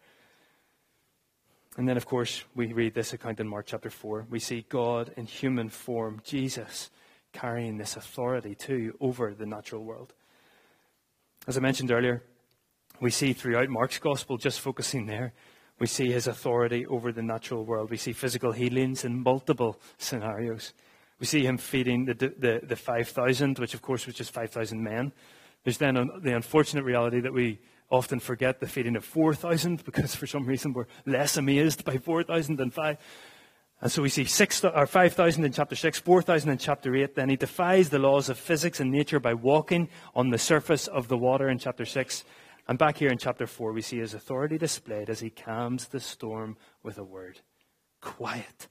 And 1.75 1.87
then, 1.87 1.97
of 1.97 2.05
course, 2.05 2.43
we 2.55 2.71
read 2.71 2.93
this 2.93 3.13
account 3.13 3.39
in 3.39 3.47
Mark 3.47 3.65
chapter 3.67 3.89
4. 3.89 4.27
We 4.29 4.39
see 4.39 4.65
God 4.69 5.13
in 5.17 5.25
human 5.25 5.69
form, 5.69 6.21
Jesus, 6.23 6.89
carrying 7.33 7.77
this 7.77 7.95
authority 7.95 8.55
too 8.55 8.97
over 8.99 9.33
the 9.33 9.45
natural 9.45 9.83
world. 9.83 10.13
As 11.49 11.57
I 11.57 11.61
mentioned 11.61 11.91
earlier, 11.91 12.21
we 13.01 13.09
see 13.09 13.33
throughout 13.33 13.69
Mark's 13.69 13.97
gospel, 13.97 14.37
just 14.37 14.59
focusing 14.59 15.07
there, 15.07 15.33
we 15.79 15.87
see 15.87 16.11
his 16.11 16.27
authority 16.27 16.85
over 16.85 17.11
the 17.11 17.23
natural 17.23 17.65
world. 17.65 17.89
We 17.89 17.97
see 17.97 18.13
physical 18.13 18.51
healings 18.51 19.03
in 19.03 19.23
multiple 19.23 19.79
scenarios. 19.97 20.73
We 21.19 21.25
see 21.25 21.47
him 21.47 21.57
feeding 21.57 22.05
the, 22.05 22.13
the, 22.13 22.61
the 22.61 22.75
5,000, 22.75 23.57
which 23.57 23.73
of 23.73 23.81
course 23.81 24.05
was 24.05 24.13
just 24.13 24.31
5,000 24.31 24.83
men. 24.83 25.11
There's 25.63 25.79
then 25.79 25.95
the 26.21 26.35
unfortunate 26.35 26.83
reality 26.83 27.19
that 27.21 27.33
we 27.33 27.57
often 27.89 28.19
forget 28.19 28.59
the 28.59 28.67
feeding 28.67 28.95
of 28.95 29.03
4,000 29.03 29.83
because 29.83 30.13
for 30.13 30.27
some 30.27 30.45
reason 30.45 30.71
we're 30.71 30.85
less 31.07 31.35
amazed 31.35 31.83
by 31.83 31.97
4,000 31.97 32.57
than 32.57 32.69
5. 32.69 32.95
And 33.81 33.91
so 33.91 34.01
we 34.01 34.09
see 34.09 34.25
6, 34.25 34.65
or 34.65 34.85
5,000 34.85 35.45
in 35.45 35.53
chapter 35.53 35.75
6, 35.75 35.99
4,000 35.99 36.49
in 36.49 36.57
chapter 36.57 36.93
8. 36.93 37.15
Then 37.15 37.29
he 37.29 37.37
defies 37.37 37.89
the 37.89 37.99
laws 37.99 38.27
of 38.27 38.37
physics 38.37 38.79
and 38.79 38.91
nature 38.91 39.19
by 39.19 39.33
walking 39.33 39.87
on 40.13 40.29
the 40.29 40.37
surface 40.37 40.87
of 40.87 41.07
the 41.07 41.17
water 41.17 41.47
in 41.47 41.59
chapter 41.59 41.85
6. 41.85 42.25
And 42.67 42.77
back 42.77 42.97
here 42.97 43.09
in 43.09 43.17
chapter 43.17 43.47
4, 43.47 43.71
we 43.71 43.81
see 43.81 43.99
his 43.99 44.13
authority 44.13 44.57
displayed 44.57 45.09
as 45.09 45.21
he 45.21 45.29
calms 45.29 45.87
the 45.87 45.99
storm 45.99 46.57
with 46.83 46.97
a 46.97 47.03
word 47.03 47.39
quiet. 48.01 48.67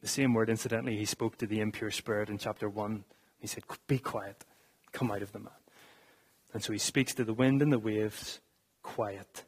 The 0.00 0.08
same 0.08 0.34
word, 0.34 0.50
incidentally, 0.50 0.96
he 0.96 1.04
spoke 1.04 1.38
to 1.38 1.46
the 1.46 1.60
impure 1.60 1.90
spirit 1.90 2.28
in 2.28 2.38
chapter 2.38 2.68
1. 2.68 3.04
He 3.38 3.46
said, 3.46 3.64
Be 3.86 3.98
quiet, 3.98 4.44
come 4.92 5.10
out 5.10 5.22
of 5.22 5.32
the 5.32 5.38
man. 5.38 5.52
And 6.52 6.62
so 6.62 6.72
he 6.72 6.78
speaks 6.78 7.14
to 7.14 7.24
the 7.24 7.32
wind 7.32 7.62
and 7.62 7.72
the 7.72 7.78
waves, 7.78 8.40
quiet. 8.82 9.44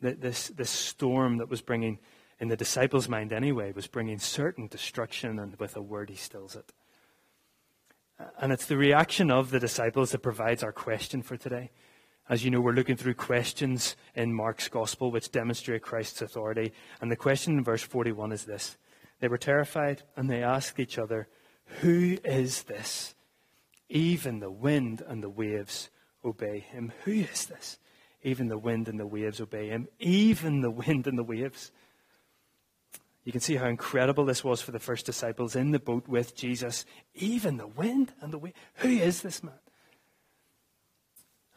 This, 0.00 0.48
this 0.48 0.70
storm 0.70 1.38
that 1.38 1.50
was 1.50 1.60
bringing, 1.60 1.98
in 2.40 2.48
the 2.48 2.56
disciples' 2.56 3.08
mind 3.08 3.32
anyway, 3.32 3.72
was 3.72 3.86
bringing 3.86 4.18
certain 4.18 4.66
destruction, 4.66 5.38
and 5.38 5.56
with 5.56 5.76
a 5.76 5.82
word 5.82 6.08
he 6.08 6.16
stills 6.16 6.56
it. 6.56 6.72
Uh, 8.18 8.24
and 8.40 8.52
it's 8.52 8.66
the 8.66 8.76
reaction 8.76 9.30
of 9.30 9.50
the 9.50 9.60
disciples 9.60 10.10
that 10.10 10.22
provides 10.22 10.62
our 10.62 10.72
question 10.72 11.22
for 11.22 11.36
today. 11.36 11.70
As 12.28 12.44
you 12.44 12.50
know, 12.50 12.60
we're 12.60 12.72
looking 12.72 12.96
through 12.96 13.14
questions 13.14 13.96
in 14.14 14.32
Mark's 14.32 14.68
gospel 14.68 15.10
which 15.10 15.32
demonstrate 15.32 15.82
Christ's 15.82 16.22
authority. 16.22 16.72
And 17.00 17.10
the 17.10 17.16
question 17.16 17.58
in 17.58 17.64
verse 17.64 17.82
41 17.82 18.32
is 18.32 18.44
this 18.44 18.76
they 19.20 19.28
were 19.28 19.38
terrified 19.38 20.02
and 20.16 20.30
they 20.30 20.42
asked 20.42 20.80
each 20.80 20.98
other, 20.98 21.28
Who 21.80 22.18
is 22.24 22.62
this? 22.64 23.14
Even 23.88 24.38
the 24.38 24.50
wind 24.50 25.02
and 25.06 25.22
the 25.22 25.28
waves 25.28 25.90
obey 26.24 26.60
him. 26.60 26.92
Who 27.04 27.12
is 27.12 27.46
this? 27.46 27.78
Even 28.22 28.48
the 28.48 28.58
wind 28.58 28.88
and 28.88 29.00
the 29.00 29.06
waves 29.06 29.40
obey 29.40 29.68
him. 29.68 29.88
Even 29.98 30.60
the 30.60 30.70
wind 30.70 31.06
and 31.06 31.18
the 31.18 31.24
waves. 31.24 31.72
You 33.24 33.32
can 33.32 33.40
see 33.40 33.56
how 33.56 33.66
incredible 33.66 34.24
this 34.24 34.42
was 34.42 34.62
for 34.62 34.70
the 34.70 34.78
first 34.78 35.04
disciples 35.04 35.54
in 35.54 35.72
the 35.72 35.78
boat 35.78 36.08
with 36.08 36.34
Jesus. 36.34 36.86
Even 37.14 37.58
the 37.58 37.66
wind 37.66 38.12
and 38.20 38.32
the 38.32 38.38
wave. 38.38 38.54
Who 38.76 38.88
is 38.88 39.20
this 39.22 39.42
man? 39.42 39.54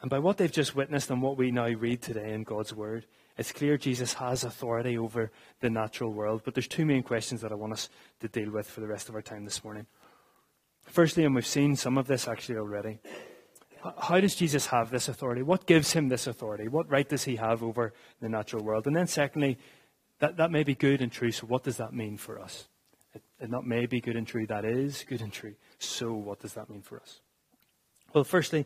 And 0.02 0.10
by 0.10 0.18
what 0.18 0.36
they've 0.36 0.52
just 0.52 0.76
witnessed 0.76 1.10
and 1.10 1.22
what 1.22 1.38
we 1.38 1.50
now 1.50 1.68
read 1.68 2.02
today 2.02 2.34
in 2.34 2.42
God's 2.42 2.74
Word, 2.74 3.06
it's 3.38 3.52
clear 3.52 3.78
Jesus 3.78 4.12
has 4.14 4.44
authority 4.44 4.98
over 4.98 5.32
the 5.60 5.70
natural 5.70 6.12
world. 6.12 6.42
But 6.44 6.54
there's 6.54 6.68
two 6.68 6.84
main 6.84 7.02
questions 7.02 7.40
that 7.40 7.52
I 7.52 7.54
want 7.54 7.72
us 7.72 7.88
to 8.20 8.28
deal 8.28 8.50
with 8.50 8.68
for 8.68 8.80
the 8.80 8.86
rest 8.86 9.08
of 9.08 9.14
our 9.14 9.22
time 9.22 9.46
this 9.46 9.64
morning. 9.64 9.86
Firstly, 10.82 11.24
and 11.24 11.34
we've 11.34 11.46
seen 11.46 11.76
some 11.76 11.96
of 11.96 12.06
this 12.06 12.28
actually 12.28 12.58
already, 12.58 12.98
how 13.98 14.20
does 14.20 14.34
Jesus 14.34 14.66
have 14.66 14.90
this 14.90 15.08
authority? 15.08 15.42
What 15.42 15.66
gives 15.66 15.92
him 15.92 16.08
this 16.08 16.26
authority? 16.26 16.68
What 16.68 16.90
right 16.90 17.08
does 17.08 17.24
he 17.24 17.36
have 17.36 17.62
over 17.62 17.92
the 18.20 18.28
natural 18.28 18.62
world? 18.62 18.86
And 18.86 18.94
then, 18.94 19.06
secondly, 19.06 19.58
that, 20.24 20.38
that 20.38 20.50
may 20.50 20.64
be 20.64 20.74
good 20.74 21.02
and 21.02 21.12
true, 21.12 21.30
so 21.30 21.46
what 21.46 21.64
does 21.64 21.76
that 21.76 21.92
mean 21.92 22.16
for 22.16 22.40
us? 22.40 22.66
It, 23.14 23.22
it 23.40 23.50
not 23.50 23.66
may 23.66 23.84
be 23.84 24.00
good 24.00 24.16
and 24.16 24.26
true, 24.26 24.46
that 24.46 24.64
is 24.64 25.04
good 25.06 25.20
and 25.20 25.30
true. 25.30 25.54
So, 25.78 26.14
what 26.14 26.40
does 26.40 26.54
that 26.54 26.70
mean 26.70 26.80
for 26.80 26.98
us? 26.98 27.20
Well, 28.14 28.24
firstly, 28.24 28.64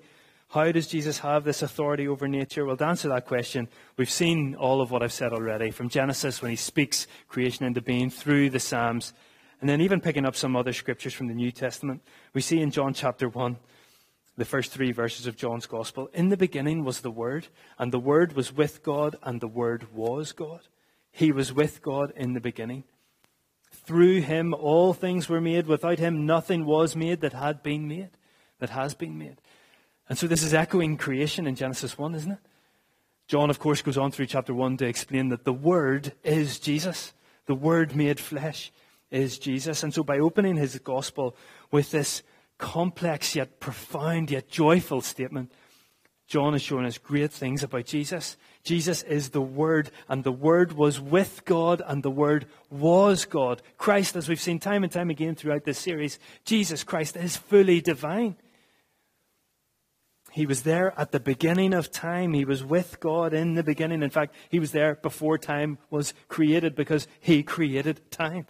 how 0.50 0.70
does 0.70 0.86
Jesus 0.86 1.18
have 1.18 1.42
this 1.42 1.62
authority 1.62 2.06
over 2.06 2.28
nature? 2.28 2.64
Well, 2.64 2.76
to 2.76 2.86
answer 2.86 3.08
that 3.08 3.26
question, 3.26 3.66
we've 3.96 4.08
seen 4.08 4.54
all 4.54 4.80
of 4.80 4.92
what 4.92 5.02
I've 5.02 5.12
said 5.12 5.32
already 5.32 5.72
from 5.72 5.88
Genesis 5.88 6.40
when 6.40 6.50
he 6.50 6.56
speaks 6.56 7.08
creation 7.26 7.66
into 7.66 7.80
being 7.80 8.08
through 8.08 8.50
the 8.50 8.60
Psalms, 8.60 9.12
and 9.60 9.68
then 9.68 9.80
even 9.80 10.00
picking 10.00 10.24
up 10.24 10.36
some 10.36 10.54
other 10.54 10.72
scriptures 10.72 11.12
from 11.12 11.26
the 11.26 11.34
New 11.34 11.50
Testament. 11.50 12.02
We 12.34 12.40
see 12.40 12.60
in 12.60 12.70
John 12.70 12.94
chapter 12.94 13.28
1, 13.28 13.56
the 14.36 14.44
first 14.44 14.70
three 14.70 14.92
verses 14.92 15.26
of 15.26 15.36
John's 15.36 15.66
Gospel 15.66 16.08
In 16.14 16.28
the 16.28 16.36
beginning 16.36 16.84
was 16.84 17.00
the 17.00 17.10
Word, 17.10 17.48
and 17.80 17.90
the 17.90 17.98
Word 17.98 18.34
was 18.34 18.52
with 18.52 18.84
God, 18.84 19.16
and 19.24 19.40
the 19.40 19.48
Word 19.48 19.88
was 19.92 20.30
God. 20.30 20.60
He 21.18 21.32
was 21.32 21.52
with 21.52 21.82
God 21.82 22.12
in 22.14 22.34
the 22.34 22.40
beginning. 22.40 22.84
Through 23.72 24.20
him 24.20 24.54
all 24.54 24.94
things 24.94 25.28
were 25.28 25.40
made. 25.40 25.66
Without 25.66 25.98
him 25.98 26.26
nothing 26.26 26.64
was 26.64 26.94
made 26.94 27.22
that 27.22 27.32
had 27.32 27.60
been 27.60 27.88
made, 27.88 28.10
that 28.60 28.70
has 28.70 28.94
been 28.94 29.18
made. 29.18 29.40
And 30.08 30.16
so 30.16 30.28
this 30.28 30.44
is 30.44 30.54
echoing 30.54 30.96
creation 30.96 31.48
in 31.48 31.56
Genesis 31.56 31.98
1, 31.98 32.14
isn't 32.14 32.30
it? 32.30 32.38
John, 33.26 33.50
of 33.50 33.58
course, 33.58 33.82
goes 33.82 33.98
on 33.98 34.12
through 34.12 34.26
chapter 34.26 34.54
1 34.54 34.76
to 34.76 34.86
explain 34.86 35.30
that 35.30 35.42
the 35.42 35.52
Word 35.52 36.12
is 36.22 36.60
Jesus. 36.60 37.12
The 37.46 37.54
Word 37.56 37.96
made 37.96 38.20
flesh 38.20 38.70
is 39.10 39.40
Jesus. 39.40 39.82
And 39.82 39.92
so 39.92 40.04
by 40.04 40.20
opening 40.20 40.54
his 40.54 40.78
gospel 40.78 41.34
with 41.72 41.90
this 41.90 42.22
complex 42.58 43.34
yet 43.34 43.58
profound 43.58 44.30
yet 44.30 44.48
joyful 44.48 45.00
statement, 45.00 45.50
John 46.28 46.54
is 46.54 46.62
showing 46.62 46.86
us 46.86 46.96
great 46.96 47.32
things 47.32 47.64
about 47.64 47.86
Jesus. 47.86 48.36
Jesus 48.68 49.02
is 49.04 49.30
the 49.30 49.40
Word, 49.40 49.90
and 50.10 50.24
the 50.24 50.30
Word 50.30 50.74
was 50.74 51.00
with 51.00 51.46
God, 51.46 51.80
and 51.86 52.02
the 52.02 52.10
Word 52.10 52.44
was 52.68 53.24
God. 53.24 53.62
Christ, 53.78 54.14
as 54.14 54.28
we've 54.28 54.38
seen 54.38 54.58
time 54.58 54.82
and 54.82 54.92
time 54.92 55.08
again 55.08 55.34
throughout 55.34 55.64
this 55.64 55.78
series, 55.78 56.18
Jesus 56.44 56.84
Christ 56.84 57.16
is 57.16 57.34
fully 57.34 57.80
divine. 57.80 58.36
He 60.32 60.44
was 60.44 60.64
there 60.64 60.92
at 61.00 61.12
the 61.12 61.18
beginning 61.18 61.72
of 61.72 61.90
time. 61.90 62.34
He 62.34 62.44
was 62.44 62.62
with 62.62 63.00
God 63.00 63.32
in 63.32 63.54
the 63.54 63.62
beginning. 63.62 64.02
In 64.02 64.10
fact, 64.10 64.34
he 64.50 64.60
was 64.60 64.72
there 64.72 64.96
before 64.96 65.38
time 65.38 65.78
was 65.88 66.12
created 66.28 66.74
because 66.74 67.08
he 67.20 67.42
created 67.42 68.10
time. 68.10 68.46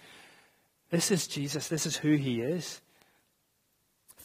This 0.90 1.12
is 1.12 1.28
Jesus. 1.28 1.68
This 1.68 1.86
is 1.86 1.98
who 1.98 2.16
he 2.16 2.40
is. 2.40 2.80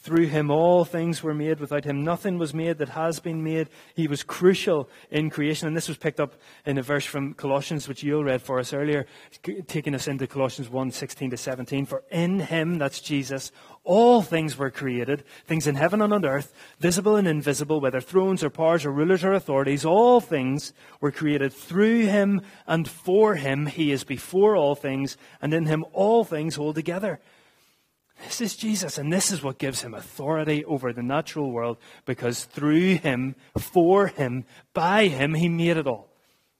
Through 0.04 0.26
him 0.26 0.50
all 0.50 0.84
things 0.84 1.22
were 1.22 1.32
made. 1.32 1.60
Without 1.60 1.86
him 1.86 2.04
nothing 2.04 2.36
was 2.36 2.52
made 2.52 2.76
that 2.76 2.90
has 2.90 3.20
been 3.20 3.42
made. 3.42 3.70
He 3.94 4.06
was 4.06 4.22
crucial 4.22 4.90
in 5.10 5.30
creation. 5.30 5.66
And 5.66 5.74
this 5.74 5.88
was 5.88 5.96
picked 5.96 6.20
up 6.20 6.34
in 6.66 6.76
a 6.76 6.82
verse 6.82 7.06
from 7.06 7.32
Colossians, 7.32 7.88
which 7.88 8.02
you 8.02 8.18
all 8.18 8.22
read 8.24 8.42
for 8.42 8.58
us 8.58 8.74
earlier, 8.74 9.06
taking 9.66 9.94
us 9.94 10.06
into 10.06 10.26
Colossians 10.26 10.68
1, 10.68 10.90
16 10.90 11.30
to 11.30 11.38
17. 11.38 11.86
For 11.86 12.02
in 12.10 12.40
him, 12.40 12.76
that's 12.76 13.00
Jesus, 13.00 13.50
all 13.82 14.20
things 14.20 14.58
were 14.58 14.70
created, 14.70 15.24
things 15.46 15.66
in 15.66 15.74
heaven 15.74 16.02
and 16.02 16.12
on 16.12 16.26
earth, 16.26 16.52
visible 16.78 17.16
and 17.16 17.26
invisible, 17.26 17.80
whether 17.80 18.02
thrones 18.02 18.44
or 18.44 18.50
powers 18.50 18.84
or 18.84 18.90
rulers 18.90 19.24
or 19.24 19.32
authorities, 19.32 19.86
all 19.86 20.20
things 20.20 20.74
were 21.00 21.12
created 21.12 21.50
through 21.50 22.04
him 22.04 22.42
and 22.66 22.86
for 22.86 23.36
him. 23.36 23.64
He 23.64 23.90
is 23.90 24.04
before 24.04 24.54
all 24.54 24.74
things, 24.74 25.16
and 25.40 25.54
in 25.54 25.64
him 25.64 25.82
all 25.94 26.24
things 26.24 26.56
hold 26.56 26.74
together. 26.74 27.20
This 28.22 28.40
is 28.40 28.56
Jesus, 28.56 28.96
and 28.96 29.12
this 29.12 29.30
is 29.30 29.42
what 29.42 29.58
gives 29.58 29.82
him 29.82 29.92
authority 29.92 30.64
over 30.64 30.92
the 30.92 31.02
natural 31.02 31.50
world 31.50 31.78
because 32.04 32.44
through 32.44 32.96
him, 32.96 33.34
for 33.58 34.06
him, 34.06 34.44
by 34.72 35.08
him, 35.08 35.34
he 35.34 35.48
made 35.48 35.76
it 35.76 35.86
all. 35.86 36.08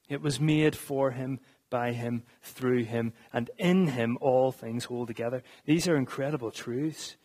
It 0.08 0.20
was 0.20 0.40
made 0.40 0.76
for 0.76 1.12
him, 1.12 1.40
by 1.70 1.92
him, 1.92 2.25
through 2.42 2.84
him, 2.84 3.12
and 3.32 3.50
in 3.58 3.88
him 3.88 4.18
all 4.20 4.52
things 4.52 4.84
hold 4.84 5.08
together. 5.08 5.42
These 5.64 5.88
are 5.88 5.96
incredible 5.96 6.50
truths, 6.50 7.16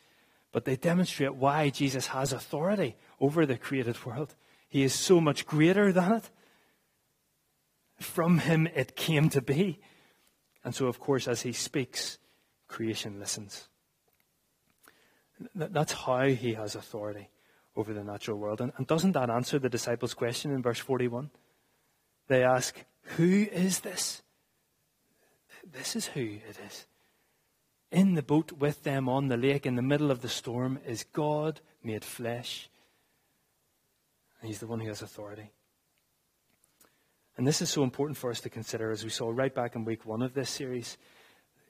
but 0.52 0.66
they 0.66 0.76
demonstrate 0.76 1.36
why 1.36 1.70
Jesus 1.70 2.08
has 2.08 2.34
authority 2.34 2.96
over 3.20 3.46
the 3.46 3.58
created 3.58 4.06
world. 4.06 4.36
He 4.68 4.84
is 4.84 4.94
so 4.94 5.20
much 5.20 5.46
greater 5.46 5.92
than 5.92 6.14
it. 6.14 6.30
From 8.00 8.40
him 8.40 8.68
it 8.68 8.96
came 8.96 9.30
to 9.30 9.42
be. 9.42 9.80
And 10.64 10.74
so, 10.76 10.88
of 10.88 11.00
course, 11.00 11.28
as 11.28 11.42
he 11.42 11.54
speaks, 11.54 12.18
creation 12.68 13.20
listens. 13.20 13.69
That's 15.56 15.94
how 15.94 16.28
he 16.28 16.54
has 16.54 16.76
authority 16.76 17.30
over 17.76 17.94
the 17.94 18.04
natural 18.04 18.38
world. 18.38 18.62
And, 18.62 18.74
and 18.78 18.88
doesn't 18.88 19.14
that 19.14 19.30
answer 19.30 19.60
the 19.60 19.70
disciples' 19.70 20.14
question 20.14 20.52
in 20.52 20.62
verse 20.62 20.80
41? 20.80 21.30
They 22.28 22.44
ask, 22.44 22.76
Who 23.18 23.48
is 23.52 23.80
this? 23.80 24.22
This 25.72 25.96
is 25.96 26.08
who 26.08 26.22
it 26.22 26.58
is. 26.68 26.86
In 27.92 28.14
the 28.14 28.24
boat 28.24 28.52
with 28.54 28.84
them 28.84 29.10
on 29.10 29.28
the 29.28 29.38
lake 29.38 29.66
in 29.66 29.76
the 29.76 29.82
middle 29.82 30.12
of 30.12 30.22
the 30.22 30.30
storm 30.30 30.80
is 30.86 31.04
God 31.04 31.60
made 31.84 32.04
flesh. 32.04 32.70
He's 34.44 34.60
the 34.60 34.68
one 34.68 34.80
who 34.80 34.88
has 34.88 35.02
authority. 35.02 35.52
And 37.38 37.48
this 37.48 37.62
is 37.62 37.70
so 37.70 37.84
important 37.84 38.18
for 38.18 38.30
us 38.30 38.42
to 38.42 38.50
consider 38.50 38.92
as 38.92 39.04
we 39.04 39.10
saw 39.10 39.30
right 39.30 39.54
back 39.54 39.76
in 39.76 39.86
week 39.86 40.06
one 40.06 40.22
of 40.22 40.34
this 40.34 40.50
series. 40.50 40.98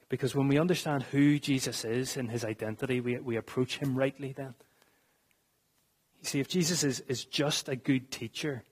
Because 0.10 0.36
when 0.36 0.48
we 0.48 0.58
understand 0.58 1.04
who 1.04 1.38
Jesus 1.40 1.86
is 1.86 2.18
and 2.18 2.32
his 2.32 2.44
identity, 2.44 3.00
we, 3.00 3.20
we 3.20 3.38
approach 3.38 3.78
him 3.78 3.96
rightly 3.96 4.34
then. 4.34 4.56
You 6.22 6.28
see, 6.28 6.40
if 6.40 6.48
Jesus 6.48 6.84
is, 6.84 7.00
is 7.02 7.24
just 7.24 7.70
a 7.70 7.76
good 7.76 8.12
teacher, 8.12 8.64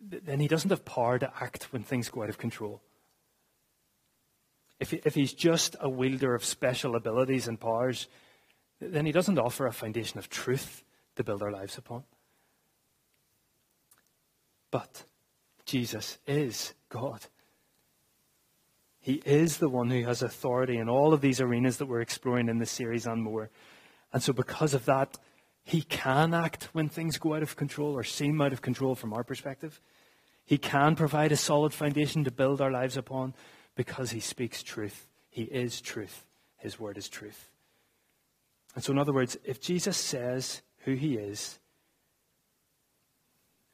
then 0.00 0.40
he 0.40 0.48
doesn't 0.48 0.70
have 0.70 0.84
power 0.84 1.18
to 1.18 1.30
act 1.40 1.72
when 1.72 1.82
things 1.82 2.08
go 2.08 2.22
out 2.22 2.30
of 2.30 2.38
control. 2.38 2.80
If, 4.80 4.92
if 4.92 5.14
he's 5.14 5.32
just 5.32 5.76
a 5.80 5.88
wielder 5.88 6.34
of 6.34 6.44
special 6.44 6.96
abilities 6.96 7.46
and 7.46 7.60
powers, 7.60 8.08
then 8.80 9.06
he 9.06 9.12
doesn't 9.12 9.38
offer 9.38 9.66
a 9.66 9.72
foundation 9.72 10.18
of 10.18 10.28
truth 10.28 10.82
to 11.14 11.22
build 11.22 11.42
our 11.42 11.52
lives 11.52 11.78
upon. 11.78 12.02
But 14.72 15.04
Jesus 15.66 16.18
is 16.26 16.74
God. 16.88 17.20
He 19.02 19.20
is 19.26 19.58
the 19.58 19.68
one 19.68 19.90
who 19.90 20.04
has 20.04 20.22
authority 20.22 20.78
in 20.78 20.88
all 20.88 21.12
of 21.12 21.20
these 21.20 21.40
arenas 21.40 21.78
that 21.78 21.86
we're 21.86 22.00
exploring 22.00 22.48
in 22.48 22.58
this 22.58 22.70
series 22.70 23.04
and 23.04 23.20
more. 23.20 23.50
And 24.12 24.22
so, 24.22 24.32
because 24.32 24.74
of 24.74 24.84
that, 24.84 25.18
he 25.64 25.82
can 25.82 26.32
act 26.32 26.68
when 26.72 26.88
things 26.88 27.18
go 27.18 27.34
out 27.34 27.42
of 27.42 27.56
control 27.56 27.98
or 27.98 28.04
seem 28.04 28.40
out 28.40 28.52
of 28.52 28.62
control 28.62 28.94
from 28.94 29.12
our 29.12 29.24
perspective. 29.24 29.80
He 30.44 30.56
can 30.56 30.94
provide 30.94 31.32
a 31.32 31.36
solid 31.36 31.74
foundation 31.74 32.22
to 32.24 32.30
build 32.30 32.60
our 32.60 32.70
lives 32.70 32.96
upon 32.96 33.34
because 33.74 34.12
he 34.12 34.20
speaks 34.20 34.62
truth. 34.62 35.08
He 35.30 35.42
is 35.42 35.80
truth. 35.80 36.24
His 36.56 36.78
word 36.78 36.96
is 36.96 37.08
truth. 37.08 37.50
And 38.76 38.84
so, 38.84 38.92
in 38.92 38.98
other 39.00 39.12
words, 39.12 39.36
if 39.44 39.60
Jesus 39.60 39.96
says 39.96 40.62
who 40.84 40.94
he 40.94 41.16
is, 41.16 41.58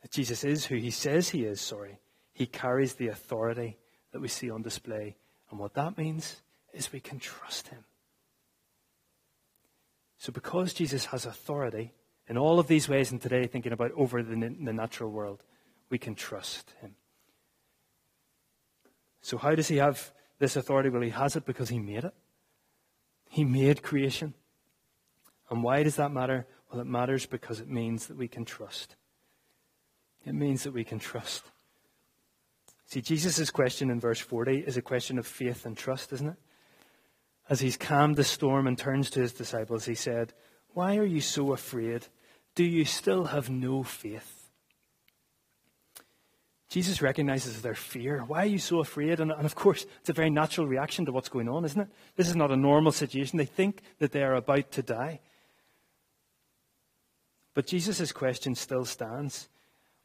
if 0.03 0.11
Jesus 0.11 0.43
is 0.43 0.65
who 0.65 0.77
he 0.77 0.91
says 0.91 1.29
he 1.29 1.45
is, 1.45 1.61
sorry, 1.61 2.01
he 2.33 2.47
carries 2.47 2.95
the 2.95 3.09
authority 3.09 3.77
that 4.13 4.21
we 4.21 4.29
see 4.29 4.51
on 4.51 4.63
display. 4.63 5.17
And 5.51 5.59
what 5.59 5.75
that 5.75 5.97
means 5.99 6.43
is 6.73 6.93
we 6.93 7.01
can 7.01 7.19
trust 7.19 7.69
him. 7.69 7.85
So, 10.19 10.33
because 10.33 10.73
Jesus 10.73 11.07
has 11.07 11.27
authority 11.27 11.93
in 12.27 12.37
all 12.37 12.59
of 12.59 12.67
these 12.67 12.89
ways, 12.89 13.13
and 13.13 13.21
today 13.21 13.47
thinking 13.47 13.73
about 13.73 13.93
over 13.93 14.23
the, 14.23 14.35
the 14.35 14.73
natural 14.73 15.11
world, 15.11 15.43
we 15.91 15.99
can 15.99 16.15
trust 16.15 16.75
him. 16.81 16.97
So, 19.21 19.39
how 19.39 19.55
does 19.55 19.69
he 19.69 19.77
have 19.77 20.13
this 20.39 20.57
authority? 20.57 20.89
Well, 20.89 21.03
he 21.03 21.11
has 21.11 21.37
it 21.37 21.47
because 21.47 21.69
he 21.69 21.79
made 21.79 22.05
it. 22.05 22.15
He 23.31 23.45
made 23.45 23.83
creation. 23.83 24.35
And 25.51 25.63
why 25.63 25.83
does 25.83 25.97
that 25.97 26.13
matter? 26.13 26.47
Well, 26.71 26.81
it 26.81 26.87
matters 26.87 27.25
because 27.25 27.61
it 27.61 27.69
means 27.69 28.07
that 28.09 28.17
we 28.17 28.29
can 28.29 28.45
trust. 28.45 28.97
It 30.27 30.35
means 30.35 30.65
that 30.65 30.75
we 30.75 30.85
can 30.85 30.99
trust. 30.99 31.45
See, 32.89 33.03
Jesus' 33.03 33.51
question 33.51 33.91
in 33.91 34.01
verse 34.01 34.19
40 34.19 34.61
is 34.61 34.79
a 34.79 34.83
question 34.83 35.19
of 35.19 35.27
faith 35.27 35.67
and 35.67 35.77
trust, 35.77 36.11
isn't 36.15 36.29
it? 36.29 36.37
As 37.51 37.61
he's 37.61 37.77
calmed 37.77 38.17
the 38.17 38.25
storm 38.25 38.67
and 38.67 38.79
turns 38.79 39.11
to 39.11 39.21
his 39.21 39.35
disciples, 39.35 39.85
he 39.85 39.95
said, 39.95 40.33
Why 40.73 40.97
are 40.97 41.05
you 41.05 41.21
so 41.21 41.53
afraid? 41.53 42.07
Do 42.55 42.65
you 42.65 42.87
still 42.87 43.25
have 43.25 43.51
no 43.51 43.83
faith? 43.83 44.49
Jesus 46.71 47.03
recognizes 47.03 47.61
their 47.61 47.75
fear. 47.75 48.25
Why 48.27 48.43
are 48.45 48.47
you 48.47 48.59
so 48.59 48.81
afraid? 48.81 49.21
And, 49.21 49.33
and, 49.33 49.45
of 49.45 49.55
course, 49.55 49.85
it's 50.01 50.11
a 50.11 50.15
very 50.15 50.31
natural 50.31 50.67
reaction 50.67 51.05
to 51.07 51.13
what's 51.13 51.29
going 51.29 51.49
on, 51.49 51.67
isn't 51.67 51.81
it? 51.81 51.89
This 52.17 52.29
is 52.29 52.37
not 52.37 52.51
a 52.51 52.57
normal 52.57 52.93
situation. 52.93 53.37
They 53.37 53.45
think 53.45 53.83
that 53.99 54.13
they 54.13 54.23
are 54.23 54.35
about 54.35 54.71
to 54.73 54.83
die. 54.83 55.21
But 57.53 57.67
Jesus' 57.67 58.13
question 58.13 58.55
still 58.55 58.87
stands 58.87 59.49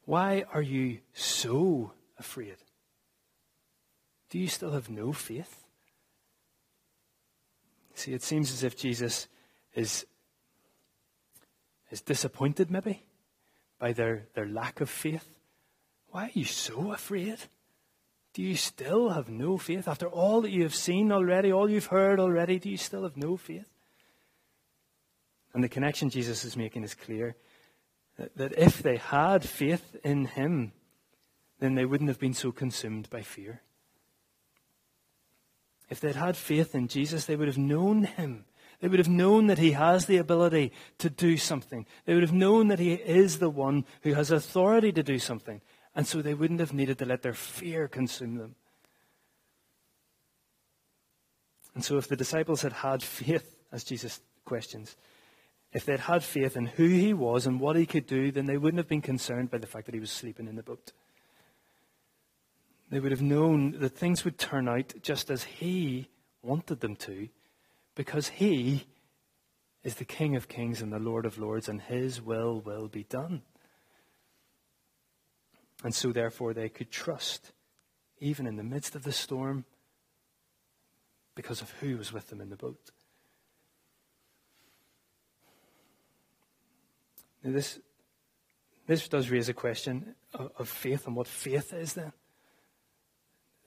Why 0.04 0.44
are 0.52 0.62
you 0.62 0.98
so 1.14 1.92
afraid? 2.18 2.56
Do 4.34 4.40
you 4.40 4.48
still 4.48 4.72
have 4.72 4.90
no 4.90 5.12
faith? 5.12 5.62
See, 7.94 8.12
it 8.12 8.24
seems 8.24 8.50
as 8.50 8.64
if 8.64 8.76
Jesus 8.76 9.28
is, 9.76 10.06
is 11.92 12.00
disappointed, 12.00 12.68
maybe, 12.68 13.04
by 13.78 13.92
their, 13.92 14.26
their 14.34 14.48
lack 14.48 14.80
of 14.80 14.90
faith. 14.90 15.38
Why 16.08 16.24
are 16.24 16.30
you 16.32 16.46
so 16.46 16.90
afraid? 16.90 17.38
Do 18.32 18.42
you 18.42 18.56
still 18.56 19.10
have 19.10 19.28
no 19.28 19.56
faith? 19.56 19.86
After 19.86 20.08
all 20.08 20.40
that 20.40 20.50
you 20.50 20.64
have 20.64 20.74
seen 20.74 21.12
already, 21.12 21.52
all 21.52 21.70
you've 21.70 21.86
heard 21.86 22.18
already, 22.18 22.58
do 22.58 22.68
you 22.68 22.76
still 22.76 23.04
have 23.04 23.16
no 23.16 23.36
faith? 23.36 23.70
And 25.52 25.62
the 25.62 25.68
connection 25.68 26.10
Jesus 26.10 26.44
is 26.44 26.56
making 26.56 26.82
is 26.82 26.96
clear 26.96 27.36
that, 28.18 28.36
that 28.36 28.58
if 28.58 28.82
they 28.82 28.96
had 28.96 29.48
faith 29.48 29.94
in 30.02 30.24
him, 30.24 30.72
then 31.60 31.76
they 31.76 31.84
wouldn't 31.84 32.10
have 32.10 32.18
been 32.18 32.34
so 32.34 32.50
consumed 32.50 33.08
by 33.10 33.22
fear. 33.22 33.62
If 35.94 36.00
they'd 36.00 36.16
had 36.16 36.36
faith 36.36 36.74
in 36.74 36.88
Jesus, 36.88 37.24
they 37.24 37.36
would 37.36 37.46
have 37.46 37.56
known 37.56 38.02
him. 38.02 38.46
They 38.80 38.88
would 38.88 38.98
have 38.98 39.08
known 39.08 39.46
that 39.46 39.60
he 39.60 39.70
has 39.70 40.06
the 40.06 40.16
ability 40.16 40.72
to 40.98 41.08
do 41.08 41.36
something. 41.36 41.86
They 42.04 42.14
would 42.14 42.24
have 42.24 42.32
known 42.32 42.66
that 42.66 42.80
he 42.80 42.94
is 42.94 43.38
the 43.38 43.48
one 43.48 43.84
who 44.02 44.14
has 44.14 44.32
authority 44.32 44.90
to 44.90 45.04
do 45.04 45.20
something. 45.20 45.60
And 45.94 46.04
so 46.04 46.20
they 46.20 46.34
wouldn't 46.34 46.58
have 46.58 46.72
needed 46.72 46.98
to 46.98 47.04
let 47.04 47.22
their 47.22 47.32
fear 47.32 47.86
consume 47.86 48.38
them. 48.38 48.56
And 51.76 51.84
so 51.84 51.96
if 51.96 52.08
the 52.08 52.16
disciples 52.16 52.62
had 52.62 52.72
had 52.72 53.00
faith, 53.00 53.54
as 53.70 53.84
Jesus 53.84 54.20
questions, 54.44 54.96
if 55.72 55.86
they'd 55.86 56.00
had 56.00 56.24
faith 56.24 56.56
in 56.56 56.66
who 56.66 56.88
he 56.88 57.14
was 57.14 57.46
and 57.46 57.60
what 57.60 57.76
he 57.76 57.86
could 57.86 58.08
do, 58.08 58.32
then 58.32 58.46
they 58.46 58.56
wouldn't 58.56 58.78
have 58.78 58.88
been 58.88 59.00
concerned 59.00 59.48
by 59.48 59.58
the 59.58 59.68
fact 59.68 59.86
that 59.86 59.94
he 59.94 60.00
was 60.00 60.10
sleeping 60.10 60.48
in 60.48 60.56
the 60.56 60.64
boat. 60.64 60.90
They 62.94 63.00
would 63.00 63.10
have 63.10 63.20
known 63.20 63.80
that 63.80 63.96
things 63.98 64.24
would 64.24 64.38
turn 64.38 64.68
out 64.68 64.94
just 65.02 65.28
as 65.28 65.42
He 65.42 66.10
wanted 66.42 66.78
them 66.78 66.94
to, 66.94 67.28
because 67.96 68.28
He 68.28 68.86
is 69.82 69.96
the 69.96 70.04
King 70.04 70.36
of 70.36 70.46
kings 70.46 70.80
and 70.80 70.92
the 70.92 71.00
Lord 71.00 71.26
of 71.26 71.36
lords, 71.36 71.68
and 71.68 71.82
His 71.82 72.22
will 72.22 72.60
will 72.60 72.86
be 72.86 73.02
done. 73.02 73.42
And 75.82 75.92
so, 75.92 76.12
therefore, 76.12 76.54
they 76.54 76.68
could 76.68 76.92
trust, 76.92 77.50
even 78.20 78.46
in 78.46 78.54
the 78.54 78.62
midst 78.62 78.94
of 78.94 79.02
the 79.02 79.10
storm, 79.10 79.64
because 81.34 81.62
of 81.62 81.72
who 81.80 81.96
was 81.96 82.12
with 82.12 82.28
them 82.28 82.40
in 82.40 82.48
the 82.48 82.54
boat. 82.54 82.92
Now, 87.42 87.50
this, 87.50 87.80
this 88.86 89.08
does 89.08 89.30
raise 89.30 89.48
a 89.48 89.52
question 89.52 90.14
of, 90.32 90.52
of 90.56 90.68
faith 90.68 91.08
and 91.08 91.16
what 91.16 91.26
faith 91.26 91.72
is 91.72 91.94
then. 91.94 92.12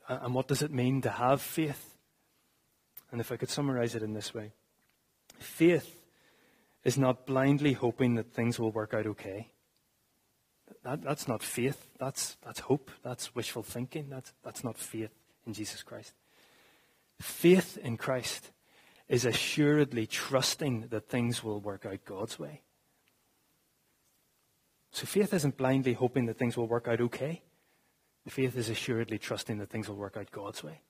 Uh, 0.08 0.20
and 0.22 0.34
what 0.34 0.48
does 0.48 0.62
it 0.62 0.72
mean 0.72 1.02
to 1.02 1.10
have 1.10 1.42
faith? 1.42 1.96
And 3.12 3.22
if 3.22 3.32
I 3.32 3.38
could 3.38 3.50
summarize 3.50 3.96
it 3.96 4.04
in 4.04 4.14
this 4.14 4.34
way 4.34 4.52
faith 5.40 6.02
is 6.84 6.98
not 6.98 7.26
blindly 7.26 7.74
hoping 7.74 8.16
that 8.16 8.34
things 8.34 8.60
will 8.60 8.72
work 8.72 8.94
out 8.94 9.06
okay. 9.06 9.50
That, 10.84 11.02
that's 11.02 11.28
not 11.28 11.44
faith. 11.44 11.90
That's, 12.00 12.38
that's 12.44 12.62
hope. 12.62 12.92
That's 13.04 13.36
wishful 13.36 13.64
thinking. 13.64 14.08
That's, 14.10 14.34
that's 14.44 14.64
not 14.64 14.78
faith 14.78 15.12
in 15.46 15.54
Jesus 15.54 15.84
Christ. 15.84 16.14
Faith 17.20 17.78
in 17.78 17.98
Christ 17.98 18.52
is 19.10 19.26
assuredly 19.26 20.06
trusting 20.06 20.88
that 20.90 21.10
things 21.10 21.44
will 21.44 21.60
work 21.60 21.86
out 21.86 22.06
God's 22.06 22.38
way. 22.38 22.62
So 24.92 25.06
faith 25.06 25.34
isn't 25.34 25.58
blindly 25.58 25.94
hoping 25.94 26.26
that 26.28 26.38
things 26.38 26.58
will 26.58 26.68
work 26.68 26.88
out 26.88 27.02
okay. 27.02 27.44
Faith 28.28 28.58
is 28.58 28.70
assuredly 28.70 29.18
trusting 29.18 29.58
that 29.58 29.70
things 29.70 29.88
will 29.88 29.96
work 29.96 30.18
out 30.18 30.32
God's 30.32 30.64
way. 30.64 30.82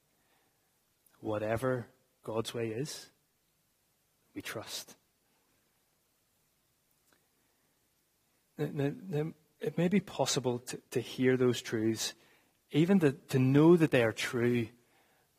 Whatever 1.20 1.88
God's 2.24 2.54
way 2.54 2.70
is, 2.70 3.10
we 4.34 4.42
trust. 4.42 4.96
Now, 8.58 8.92
now, 9.10 9.32
it 9.60 9.78
may 9.78 9.88
be 9.88 10.00
possible 10.00 10.60
to, 10.60 10.80
to 10.92 11.00
hear 11.00 11.38
those 11.38 11.62
truths, 11.62 12.14
even 12.72 13.00
to, 13.00 13.12
to 13.30 13.40
know 13.40 13.78
that 13.78 13.92
they 13.92 14.04
are 14.04 14.12
true, 14.12 14.68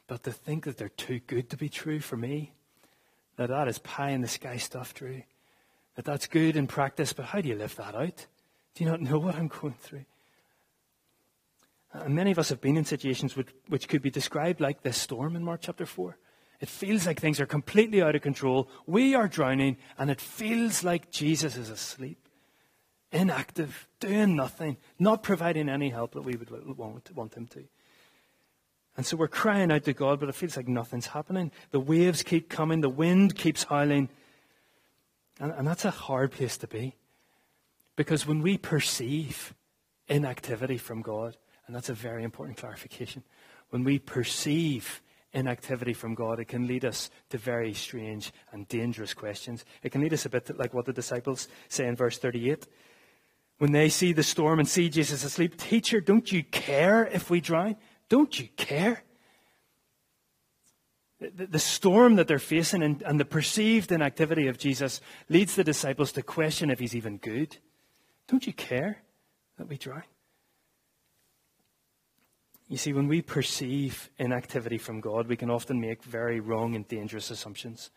but 0.06 0.22
to 0.22 0.32
think 0.32 0.64
that 0.64 0.76
they're 0.76 0.88
too 0.88 1.20
good 1.26 1.50
to 1.50 1.56
be 1.56 1.68
true 1.68 2.00
for 2.00 2.16
me. 2.16 2.52
That 3.36 3.50
that 3.50 3.68
is 3.68 3.78
pie 3.78 4.10
in 4.10 4.20
the 4.20 4.28
sky 4.28 4.56
stuff, 4.56 4.94
Drew. 4.94 5.22
That 5.96 6.04
that's 6.04 6.26
good 6.26 6.56
in 6.56 6.66
practice, 6.66 7.12
but 7.12 7.26
how 7.26 7.40
do 7.40 7.48
you 7.48 7.56
live 7.56 7.76
that 7.76 7.94
out? 7.94 8.26
Do 8.74 8.84
you 8.84 8.90
not 8.90 9.00
know 9.00 9.18
what 9.18 9.34
I'm 9.34 9.48
going 9.48 9.74
through? 9.80 10.04
And 11.92 12.14
many 12.14 12.30
of 12.30 12.38
us 12.38 12.50
have 12.50 12.60
been 12.60 12.76
in 12.76 12.84
situations 12.84 13.36
which, 13.36 13.48
which 13.68 13.88
could 13.88 14.02
be 14.02 14.10
described 14.10 14.60
like 14.60 14.82
this 14.82 14.98
storm 14.98 15.36
in 15.36 15.44
Mark 15.44 15.60
chapter 15.62 15.86
4. 15.86 16.16
It 16.60 16.68
feels 16.68 17.06
like 17.06 17.20
things 17.20 17.40
are 17.40 17.46
completely 17.46 18.02
out 18.02 18.16
of 18.16 18.22
control. 18.22 18.68
We 18.86 19.14
are 19.14 19.28
drowning, 19.28 19.76
and 19.96 20.10
it 20.10 20.20
feels 20.20 20.82
like 20.82 21.10
Jesus 21.10 21.56
is 21.56 21.70
asleep, 21.70 22.28
inactive, 23.12 23.88
doing 24.00 24.34
nothing, 24.34 24.76
not 24.98 25.22
providing 25.22 25.68
any 25.68 25.90
help 25.90 26.12
that 26.14 26.22
we 26.22 26.36
would 26.36 26.50
want, 26.76 27.14
want 27.14 27.34
him 27.34 27.46
to. 27.48 27.64
And 28.96 29.06
so 29.06 29.16
we're 29.16 29.28
crying 29.28 29.70
out 29.70 29.84
to 29.84 29.92
God, 29.92 30.18
but 30.18 30.28
it 30.28 30.34
feels 30.34 30.56
like 30.56 30.66
nothing's 30.66 31.06
happening. 31.06 31.52
The 31.70 31.78
waves 31.78 32.24
keep 32.24 32.48
coming, 32.48 32.80
the 32.80 32.88
wind 32.88 33.36
keeps 33.36 33.62
howling. 33.62 34.08
And, 35.38 35.52
and 35.52 35.68
that's 35.68 35.84
a 35.84 35.92
hard 35.92 36.32
place 36.32 36.56
to 36.58 36.66
be. 36.66 36.96
Because 37.94 38.26
when 38.26 38.42
we 38.42 38.58
perceive 38.58 39.54
inactivity 40.08 40.78
from 40.78 41.02
God, 41.02 41.36
and 41.68 41.76
that's 41.76 41.90
a 41.90 41.94
very 41.94 42.24
important 42.24 42.56
clarification. 42.56 43.22
When 43.68 43.84
we 43.84 43.98
perceive 43.98 45.02
inactivity 45.34 45.92
from 45.92 46.14
God, 46.14 46.40
it 46.40 46.46
can 46.46 46.66
lead 46.66 46.86
us 46.86 47.10
to 47.28 47.36
very 47.36 47.74
strange 47.74 48.32
and 48.52 48.66
dangerous 48.68 49.12
questions. 49.12 49.66
It 49.82 49.92
can 49.92 50.00
lead 50.00 50.14
us 50.14 50.24
a 50.24 50.30
bit 50.30 50.58
like 50.58 50.72
what 50.72 50.86
the 50.86 50.94
disciples 50.94 51.46
say 51.68 51.86
in 51.86 51.94
verse 51.94 52.16
38. 52.16 52.66
When 53.58 53.72
they 53.72 53.90
see 53.90 54.14
the 54.14 54.22
storm 54.22 54.58
and 54.58 54.66
see 54.68 54.88
Jesus 54.88 55.24
asleep, 55.24 55.58
Teacher, 55.58 56.00
don't 56.00 56.32
you 56.32 56.42
care 56.42 57.06
if 57.06 57.28
we 57.28 57.42
drown? 57.42 57.76
Don't 58.08 58.40
you 58.40 58.48
care? 58.56 59.02
The, 61.20 61.58
storm 61.58 62.14
that 62.14 62.28
they're 62.28 62.38
facing 62.38 62.82
and 62.82 63.20
the 63.20 63.24
perceived 63.24 63.92
inactivity 63.92 64.46
of 64.46 64.56
Jesus 64.56 65.02
leads 65.28 65.54
the 65.54 65.64
disciples 65.64 66.12
to 66.12 66.22
question 66.22 66.70
if 66.70 66.78
he's 66.78 66.94
even 66.96 67.18
good. 67.18 67.58
Don't 68.28 68.46
you 68.46 68.54
care 68.54 69.02
that 69.58 69.68
we 69.68 69.76
drown? 69.76 70.04
You 72.68 72.76
see, 72.76 72.92
when 72.92 73.08
we 73.08 73.22
perceive 73.22 74.10
inactivity 74.18 74.76
from 74.76 75.00
God, 75.00 75.26
we 75.26 75.36
can 75.36 75.50
often 75.50 75.80
make 75.80 76.04
very 76.04 76.38
wrong 76.38 76.74
and 76.74 76.86
dangerous 76.86 77.30
assumptions. 77.30 77.90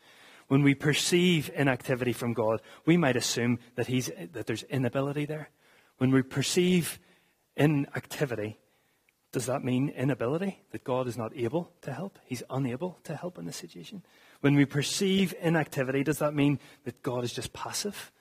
When 0.48 0.64
we 0.64 0.76
perceive 0.76 1.52
inactivity 1.56 2.14
from 2.14 2.34
God, 2.34 2.62
we 2.86 2.96
might 2.96 3.18
assume 3.18 3.60
that, 3.76 3.88
he's, 3.88 4.10
that 4.34 4.48
there's 4.48 4.64
inability 4.64 5.26
there. 5.26 5.50
When 5.98 6.12
we 6.12 6.22
perceive 6.22 7.00
inactivity, 7.58 8.58
does 9.34 9.46
that 9.46 9.64
mean 9.64 9.90
inability? 9.90 10.62
That 10.72 10.84
God 10.84 11.08
is 11.08 11.18
not 11.18 11.36
able 11.36 11.72
to 11.82 11.94
help? 11.94 12.18
He's 12.26 12.44
unable 12.50 13.00
to 13.04 13.16
help 13.16 13.38
in 13.38 13.46
this 13.46 13.58
situation? 13.58 14.04
When 14.40 14.56
we 14.56 14.66
perceive 14.66 15.34
inactivity, 15.42 16.04
does 16.04 16.20
that 16.20 16.34
mean 16.34 16.60
that 16.86 17.02
God 17.02 17.24
is 17.24 17.34
just 17.34 17.54
passive? 17.54 18.12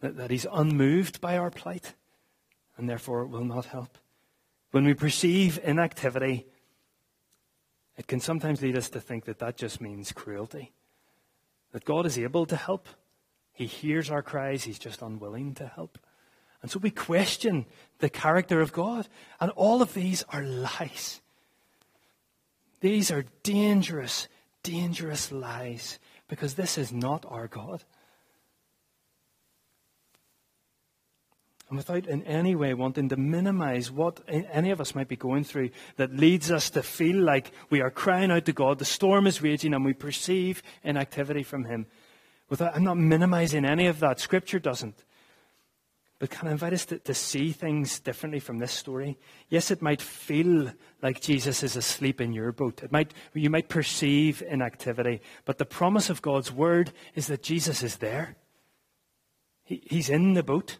That, 0.00 0.16
that 0.16 0.30
He's 0.30 0.46
unmoved 0.52 1.20
by 1.20 1.36
our 1.36 1.50
plight 1.50 1.94
and 2.76 2.88
therefore 2.88 3.26
will 3.26 3.44
not 3.44 3.66
help? 3.66 3.98
When 4.70 4.84
we 4.84 4.94
perceive 4.94 5.58
inactivity, 5.62 6.46
it 7.96 8.06
can 8.06 8.20
sometimes 8.20 8.62
lead 8.62 8.76
us 8.76 8.88
to 8.90 9.00
think 9.00 9.24
that 9.24 9.40
that 9.40 9.56
just 9.56 9.80
means 9.80 10.12
cruelty. 10.12 10.72
That 11.72 11.84
God 11.84 12.06
is 12.06 12.18
able 12.18 12.46
to 12.46 12.56
help. 12.56 12.88
He 13.52 13.66
hears 13.66 14.10
our 14.10 14.22
cries, 14.22 14.64
He's 14.64 14.78
just 14.78 15.02
unwilling 15.02 15.54
to 15.56 15.66
help. 15.66 15.98
And 16.62 16.70
so 16.70 16.78
we 16.78 16.90
question 16.90 17.66
the 17.98 18.10
character 18.10 18.60
of 18.60 18.72
God. 18.72 19.08
And 19.40 19.50
all 19.52 19.82
of 19.82 19.94
these 19.94 20.22
are 20.28 20.42
lies. 20.42 21.20
These 22.80 23.10
are 23.10 23.24
dangerous, 23.42 24.28
dangerous 24.62 25.32
lies 25.32 25.98
because 26.28 26.54
this 26.54 26.78
is 26.78 26.92
not 26.92 27.24
our 27.28 27.48
God. 27.48 27.84
And 31.70 31.76
without 31.76 32.06
in 32.06 32.22
any 32.24 32.56
way 32.56 32.74
wanting 32.74 33.08
to 33.08 33.16
minimize 33.16 33.92
what 33.92 34.20
any 34.28 34.72
of 34.72 34.80
us 34.80 34.94
might 34.94 35.06
be 35.06 35.16
going 35.16 35.44
through 35.44 35.70
that 35.96 36.12
leads 36.12 36.50
us 36.50 36.68
to 36.70 36.82
feel 36.82 37.16
like 37.16 37.52
we 37.70 37.80
are 37.80 37.90
crying 37.90 38.32
out 38.32 38.44
to 38.46 38.52
God, 38.52 38.80
the 38.80 38.84
storm 38.84 39.28
is 39.28 39.40
raging, 39.40 39.72
and 39.72 39.84
we 39.84 39.92
perceive 39.92 40.64
inactivity 40.82 41.44
from 41.44 41.64
Him. 41.64 41.86
Without, 42.48 42.74
I'm 42.74 42.82
not 42.82 42.98
minimizing 42.98 43.64
any 43.64 43.86
of 43.86 44.00
that. 44.00 44.18
Scripture 44.18 44.58
doesn't. 44.58 45.04
But 46.18 46.30
can 46.30 46.48
I 46.48 46.50
invite 46.50 46.72
us 46.72 46.84
to, 46.86 46.98
to 46.98 47.14
see 47.14 47.52
things 47.52 48.00
differently 48.00 48.40
from 48.40 48.58
this 48.58 48.72
story? 48.72 49.16
Yes, 49.48 49.70
it 49.70 49.80
might 49.80 50.02
feel 50.02 50.72
like 51.00 51.20
Jesus 51.20 51.62
is 51.62 51.76
asleep 51.76 52.20
in 52.20 52.32
your 52.32 52.50
boat. 52.50 52.82
It 52.82 52.90
might, 52.90 53.14
you 53.32 53.48
might 53.48 53.68
perceive 53.68 54.42
inactivity. 54.42 55.22
But 55.44 55.58
the 55.58 55.64
promise 55.64 56.10
of 56.10 56.20
God's 56.20 56.50
word 56.50 56.90
is 57.14 57.28
that 57.28 57.44
Jesus 57.44 57.84
is 57.84 57.98
there. 57.98 58.36
He, 59.62 59.82
he's 59.88 60.10
in 60.10 60.34
the 60.34 60.42
boat. 60.42 60.78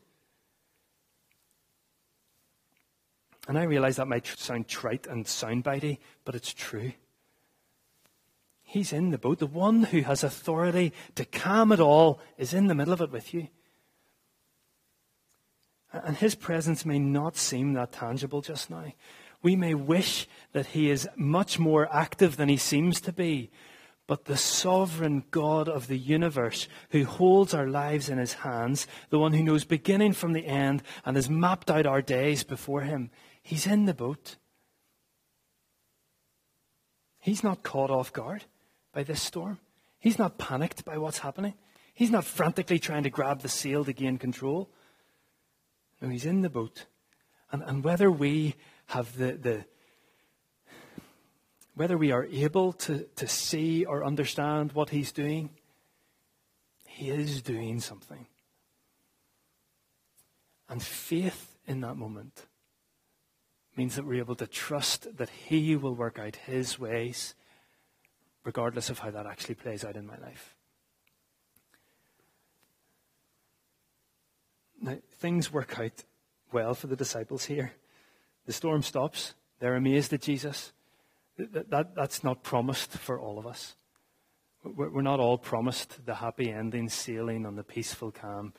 And 3.51 3.59
I 3.59 3.65
realize 3.65 3.97
that 3.97 4.07
might 4.07 4.29
sound 4.29 4.69
trite 4.69 5.09
and 5.09 5.25
soundbitey, 5.25 5.99
but 6.25 6.37
it's 6.37 6.55
true. 6.55 6.93
He's 8.63 8.93
in 8.93 9.11
the 9.11 9.19
boat. 9.19 9.41
The 9.41 9.47
one 9.47 9.83
who 9.83 10.03
has 10.03 10.23
authority 10.23 10.93
to 11.17 11.25
calm 11.25 11.73
it 11.73 11.81
all 11.81 12.21
is 12.39 12.55
in 12.55 12.69
the 12.69 12.77
middle 12.77 12.93
of 12.93 13.01
it 13.01 13.11
with 13.11 13.35
you. 13.35 13.49
And 15.93 16.17
his 16.17 16.37
presence 16.37 16.87
may 16.87 17.01
not 17.01 17.37
seem 17.37 17.73
that 17.73 17.91
tangible 17.91 18.41
just 18.41 18.71
now. 18.71 18.93
We 19.43 19.57
may 19.57 19.75
wish 19.75 20.29
that 20.53 20.67
he 20.67 20.89
is 20.89 21.09
much 21.17 21.59
more 21.59 21.93
active 21.93 22.37
than 22.37 22.49
he 22.49 22.57
seems 22.57 23.01
to 23.01 23.13
be. 23.13 23.51
But 24.07 24.27
the 24.27 24.37
sovereign 24.37 25.25
God 25.33 25.69
of 25.69 25.89
the 25.89 25.99
universe, 25.99 26.69
who 26.91 27.05
holds 27.05 27.53
our 27.53 27.67
lives 27.67 28.09
in 28.09 28.19
his 28.19 28.35
hands, 28.35 28.87
the 29.09 29.19
one 29.19 29.33
who 29.33 29.43
knows 29.43 29.65
beginning 29.65 30.13
from 30.13 30.35
the 30.35 30.47
end 30.47 30.85
and 31.05 31.17
has 31.17 31.29
mapped 31.29 31.69
out 31.69 31.87
our 31.87 32.01
days 32.01 32.45
before 32.45 32.83
him, 32.83 33.11
He's 33.42 33.66
in 33.66 33.87
the 33.87 33.94
boat. 33.94 34.37
He's 37.18 37.42
not 37.42 37.62
caught 37.62 37.90
off 37.90 38.12
guard 38.12 38.44
by 38.92 39.03
this 39.03 39.20
storm. 39.20 39.59
He's 39.98 40.18
not 40.18 40.38
panicked 40.38 40.85
by 40.85 40.98
what's 40.98 41.18
happening. 41.18 41.55
He's 41.92 42.11
not 42.11 42.24
frantically 42.24 42.79
trying 42.79 43.03
to 43.03 43.11
grab 43.11 43.40
the 43.40 43.48
sail 43.48 43.85
to 43.85 43.92
gain 43.92 44.16
control. 44.16 44.70
No, 46.00 46.09
he's 46.09 46.24
in 46.24 46.40
the 46.40 46.48
boat. 46.48 46.87
And, 47.53 47.62
and 47.62 47.85
whether 47.85 48.11
we 48.11 48.55
have 48.87 49.16
the, 49.18 49.33
the 49.33 49.64
whether 51.74 51.96
we 51.96 52.12
are 52.12 52.24
able 52.24 52.72
to, 52.72 53.07
to 53.16 53.26
see 53.26 53.85
or 53.85 54.05
understand 54.05 54.72
what 54.72 54.90
he's 54.90 55.12
doing, 55.12 55.50
he 56.87 57.11
is 57.11 57.42
doing 57.42 57.81
something. 57.81 58.26
And 60.68 60.83
faith 60.83 61.57
in 61.66 61.81
that 61.81 61.96
moment 61.96 62.46
means 63.77 63.97
that 63.97 64.05
we're 64.05 64.21
able 64.21 64.35
to 64.37 64.47
trust 64.47 65.17
that 65.17 65.31
He 65.31 65.77
will 65.77 65.95
work 65.95 66.19
out 66.19 66.37
His 66.37 66.79
ways, 66.79 67.35
regardless 68.45 68.91
of 68.91 69.01
how 69.01 69.11
that 69.11 69.27
actually 69.27 69.55
plays 69.55 69.85
out 69.85 69.97
in 69.97 70.07
my 70.07 70.19
life. 70.19 70.55
Now, 74.81 74.97
things 75.13 75.53
work 75.53 75.79
out 75.79 76.05
well 76.53 76.75
for 76.75 76.87
the 76.87 76.97
disciples 76.97 77.45
here. 77.45 77.73
The 78.47 78.53
storm 78.53 78.83
stops. 78.83 79.35
They're 79.59 79.77
amazed 79.77 80.13
at 80.13 80.23
Jesus. 80.23 80.73
That, 81.37 81.71
that, 81.71 81.95
that's 81.95 82.25
not 82.25 82.43
promised 82.43 82.93
for 82.93 83.21
all 83.21 83.39
of 83.39 83.47
us. 83.47 83.77
We're, 84.65 84.91
we're 84.91 85.03
not 85.03 85.21
all 85.21 85.39
promised 85.39 86.05
the 86.05 86.17
happy 86.17 86.51
ending, 86.51 86.89
sailing 86.89 87.47
on 87.47 87.57
the 87.57 87.63
peaceful 87.63 88.11
calm 88.11 88.53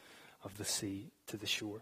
of 0.44 0.58
the 0.58 0.66
sea 0.66 1.12
to 1.28 1.38
the 1.38 1.48
shore. 1.48 1.82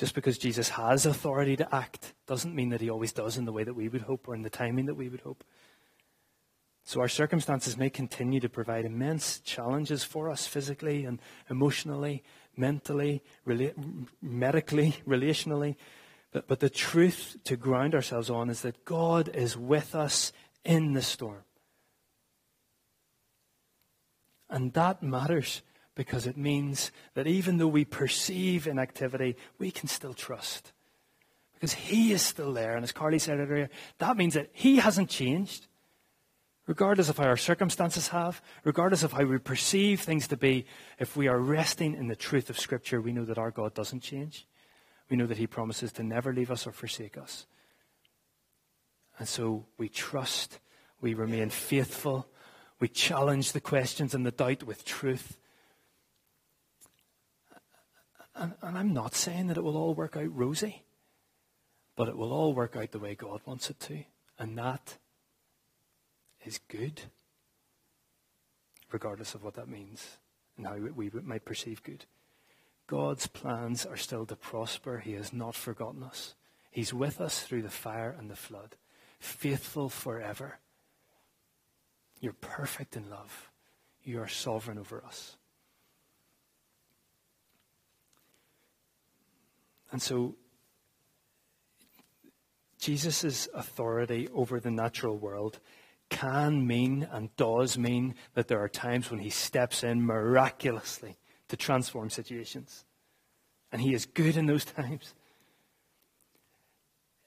Just 0.00 0.14
because 0.14 0.38
Jesus 0.38 0.70
has 0.70 1.04
authority 1.04 1.56
to 1.56 1.74
act 1.74 2.14
doesn't 2.26 2.54
mean 2.54 2.70
that 2.70 2.80
he 2.80 2.88
always 2.88 3.12
does 3.12 3.36
in 3.36 3.44
the 3.44 3.52
way 3.52 3.64
that 3.64 3.74
we 3.74 3.86
would 3.86 4.00
hope 4.00 4.28
or 4.28 4.34
in 4.34 4.40
the 4.40 4.48
timing 4.48 4.86
that 4.86 4.94
we 4.94 5.10
would 5.10 5.20
hope. 5.20 5.44
So 6.84 7.02
our 7.02 7.08
circumstances 7.08 7.76
may 7.76 7.90
continue 7.90 8.40
to 8.40 8.48
provide 8.48 8.86
immense 8.86 9.40
challenges 9.40 10.02
for 10.02 10.30
us 10.30 10.46
physically 10.46 11.04
and 11.04 11.20
emotionally, 11.50 12.22
mentally, 12.56 13.22
rela- 13.46 13.74
medically, 14.22 14.94
relationally. 15.06 15.76
But, 16.32 16.48
but 16.48 16.60
the 16.60 16.70
truth 16.70 17.36
to 17.44 17.58
ground 17.58 17.94
ourselves 17.94 18.30
on 18.30 18.48
is 18.48 18.62
that 18.62 18.86
God 18.86 19.28
is 19.28 19.54
with 19.54 19.94
us 19.94 20.32
in 20.64 20.94
the 20.94 21.02
storm. 21.02 21.44
And 24.48 24.72
that 24.72 25.02
matters 25.02 25.60
because 25.94 26.26
it 26.26 26.36
means 26.36 26.90
that 27.14 27.26
even 27.26 27.58
though 27.58 27.66
we 27.68 27.84
perceive 27.84 28.66
inactivity, 28.66 29.36
we 29.58 29.70
can 29.70 29.88
still 29.88 30.14
trust. 30.14 30.72
Because 31.54 31.74
He 31.74 32.12
is 32.12 32.22
still 32.22 32.52
there. 32.52 32.74
And 32.74 32.84
as 32.84 32.92
Carly 32.92 33.18
said 33.18 33.38
earlier, 33.38 33.68
that 33.98 34.16
means 34.16 34.34
that 34.34 34.50
He 34.52 34.76
hasn't 34.76 35.10
changed. 35.10 35.66
Regardless 36.66 37.08
of 37.08 37.18
how 37.18 37.24
our 37.24 37.36
circumstances 37.36 38.08
have, 38.08 38.40
regardless 38.64 39.02
of 39.02 39.12
how 39.12 39.24
we 39.24 39.38
perceive 39.38 40.00
things 40.00 40.28
to 40.28 40.36
be, 40.36 40.66
if 40.98 41.16
we 41.16 41.26
are 41.26 41.38
resting 41.38 41.94
in 41.94 42.06
the 42.06 42.14
truth 42.14 42.48
of 42.48 42.60
Scripture, 42.60 43.00
we 43.00 43.12
know 43.12 43.24
that 43.24 43.38
our 43.38 43.50
God 43.50 43.74
doesn't 43.74 44.00
change. 44.00 44.46
We 45.10 45.16
know 45.16 45.26
that 45.26 45.38
He 45.38 45.48
promises 45.48 45.92
to 45.94 46.04
never 46.04 46.32
leave 46.32 46.50
us 46.50 46.66
or 46.66 46.72
forsake 46.72 47.18
us. 47.18 47.46
And 49.18 49.28
so 49.28 49.66
we 49.76 49.88
trust, 49.88 50.60
we 51.00 51.12
remain 51.12 51.50
faithful, 51.50 52.28
we 52.78 52.88
challenge 52.88 53.52
the 53.52 53.60
questions 53.60 54.14
and 54.14 54.24
the 54.24 54.30
doubt 54.30 54.62
with 54.62 54.84
truth. 54.84 55.38
And, 58.40 58.54
and 58.62 58.78
I'm 58.78 58.94
not 58.94 59.14
saying 59.14 59.48
that 59.48 59.58
it 59.58 59.62
will 59.62 59.76
all 59.76 59.92
work 59.92 60.16
out 60.16 60.34
rosy, 60.34 60.82
but 61.94 62.08
it 62.08 62.16
will 62.16 62.32
all 62.32 62.54
work 62.54 62.74
out 62.74 62.90
the 62.90 62.98
way 62.98 63.14
God 63.14 63.42
wants 63.44 63.68
it 63.68 63.78
to. 63.80 64.02
And 64.38 64.56
that 64.56 64.96
is 66.46 66.58
good, 66.68 67.02
regardless 68.90 69.34
of 69.34 69.44
what 69.44 69.54
that 69.54 69.68
means 69.68 70.16
and 70.56 70.66
how 70.66 70.76
we 70.76 71.10
might 71.22 71.44
perceive 71.44 71.82
good. 71.82 72.06
God's 72.86 73.26
plans 73.26 73.84
are 73.84 73.98
still 73.98 74.24
to 74.24 74.36
prosper. 74.36 74.98
He 74.98 75.12
has 75.12 75.34
not 75.34 75.54
forgotten 75.54 76.02
us. 76.02 76.34
He's 76.70 76.94
with 76.94 77.20
us 77.20 77.42
through 77.42 77.62
the 77.62 77.68
fire 77.68 78.16
and 78.18 78.30
the 78.30 78.36
flood, 78.36 78.74
faithful 79.18 79.90
forever. 79.90 80.58
You're 82.20 82.32
perfect 82.32 82.96
in 82.96 83.10
love. 83.10 83.50
You 84.02 84.20
are 84.22 84.28
sovereign 84.28 84.78
over 84.78 85.04
us. 85.04 85.36
And 89.92 90.00
so 90.00 90.36
Jesus' 92.78 93.48
authority 93.54 94.28
over 94.34 94.58
the 94.60 94.70
natural 94.70 95.16
world 95.16 95.60
can 96.08 96.66
mean 96.66 97.06
and 97.10 97.34
does 97.36 97.78
mean 97.78 98.14
that 98.34 98.48
there 98.48 98.60
are 98.60 98.68
times 98.68 99.10
when 99.10 99.20
he 99.20 99.30
steps 99.30 99.84
in 99.84 100.04
miraculously 100.04 101.16
to 101.48 101.56
transform 101.56 102.10
situations. 102.10 102.84
And 103.70 103.80
he 103.80 103.94
is 103.94 104.06
good 104.06 104.36
in 104.36 104.46
those 104.46 104.64
times. 104.76 105.14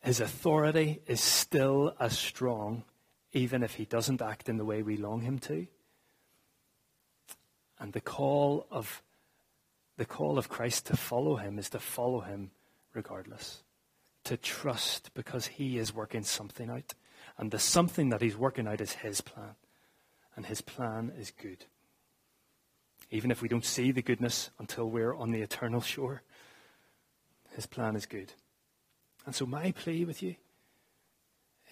His 0.01 0.19
authority 0.19 1.01
is 1.07 1.21
still 1.21 1.95
as 1.99 2.17
strong, 2.17 2.83
even 3.31 3.63
if 3.63 3.75
he 3.75 3.85
doesn't 3.85 4.21
act 4.21 4.49
in 4.49 4.57
the 4.57 4.65
way 4.65 4.81
we 4.81 4.97
long 4.97 5.21
him 5.21 5.39
to. 5.39 5.65
And 7.79 7.93
the 7.93 8.01
call 8.01 8.67
of 8.69 9.01
the 9.97 10.05
call 10.05 10.37
of 10.37 10.49
Christ 10.49 10.87
to 10.87 10.97
follow 10.97 11.35
him 11.35 11.59
is 11.59 11.69
to 11.71 11.79
follow 11.79 12.21
him 12.21 12.51
regardless. 12.93 13.63
To 14.25 14.37
trust 14.37 15.13
because 15.13 15.47
he 15.47 15.77
is 15.77 15.93
working 15.93 16.23
something 16.23 16.69
out. 16.69 16.93
And 17.37 17.51
the 17.51 17.59
something 17.59 18.09
that 18.09 18.21
he's 18.21 18.37
working 18.37 18.67
out 18.67 18.81
is 18.81 18.93
his 18.93 19.21
plan. 19.21 19.55
And 20.35 20.45
his 20.45 20.61
plan 20.61 21.11
is 21.17 21.31
good. 21.31 21.65
Even 23.11 23.29
if 23.29 23.41
we 23.41 23.47
don't 23.47 23.65
see 23.65 23.91
the 23.91 24.01
goodness 24.01 24.49
until 24.57 24.89
we're 24.89 25.13
on 25.13 25.31
the 25.31 25.41
eternal 25.41 25.81
shore, 25.81 26.23
his 27.55 27.65
plan 27.67 27.95
is 27.95 28.05
good. 28.05 28.33
And 29.25 29.35
so, 29.35 29.45
my 29.45 29.71
plea 29.71 30.05
with 30.05 30.23
you 30.23 30.35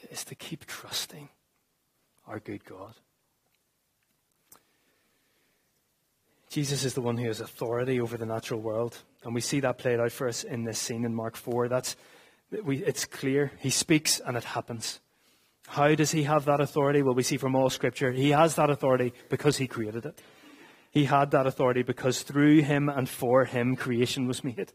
is 0.10 0.23
to 0.25 0.36
keep 0.36 0.65
trusting 0.65 1.29
our 2.27 2.39
good 2.39 2.63
God. 2.63 2.93
Jesus 6.51 6.83
is 6.83 6.93
the 6.93 7.01
one 7.01 7.17
who 7.17 7.27
has 7.27 7.39
authority 7.39 8.01
over 8.01 8.17
the 8.17 8.25
natural 8.25 8.59
world. 8.59 8.97
And 9.23 9.33
we 9.33 9.39
see 9.39 9.61
that 9.61 9.77
played 9.77 10.01
out 10.01 10.11
for 10.11 10.27
us 10.27 10.43
in 10.43 10.65
this 10.65 10.77
scene 10.77 11.05
in 11.05 11.15
Mark 11.15 11.37
4. 11.37 11.69
That's, 11.69 11.95
we, 12.65 12.83
it's 12.83 13.05
clear. 13.05 13.53
He 13.59 13.69
speaks 13.69 14.19
and 14.19 14.35
it 14.35 14.43
happens. 14.43 14.99
How 15.67 15.95
does 15.95 16.11
he 16.11 16.23
have 16.23 16.43
that 16.45 16.59
authority? 16.59 17.03
Well, 17.03 17.13
we 17.13 17.23
see 17.23 17.37
from 17.37 17.55
all 17.55 17.69
Scripture, 17.69 18.11
he 18.11 18.31
has 18.31 18.55
that 18.55 18.69
authority 18.69 19.13
because 19.29 19.55
he 19.55 19.67
created 19.67 20.05
it. 20.05 20.19
He 20.89 21.05
had 21.05 21.31
that 21.31 21.47
authority 21.47 21.83
because 21.83 22.21
through 22.21 22.63
him 22.63 22.89
and 22.89 23.07
for 23.07 23.45
him 23.45 23.77
creation 23.77 24.27
was 24.27 24.43
made. 24.43 24.73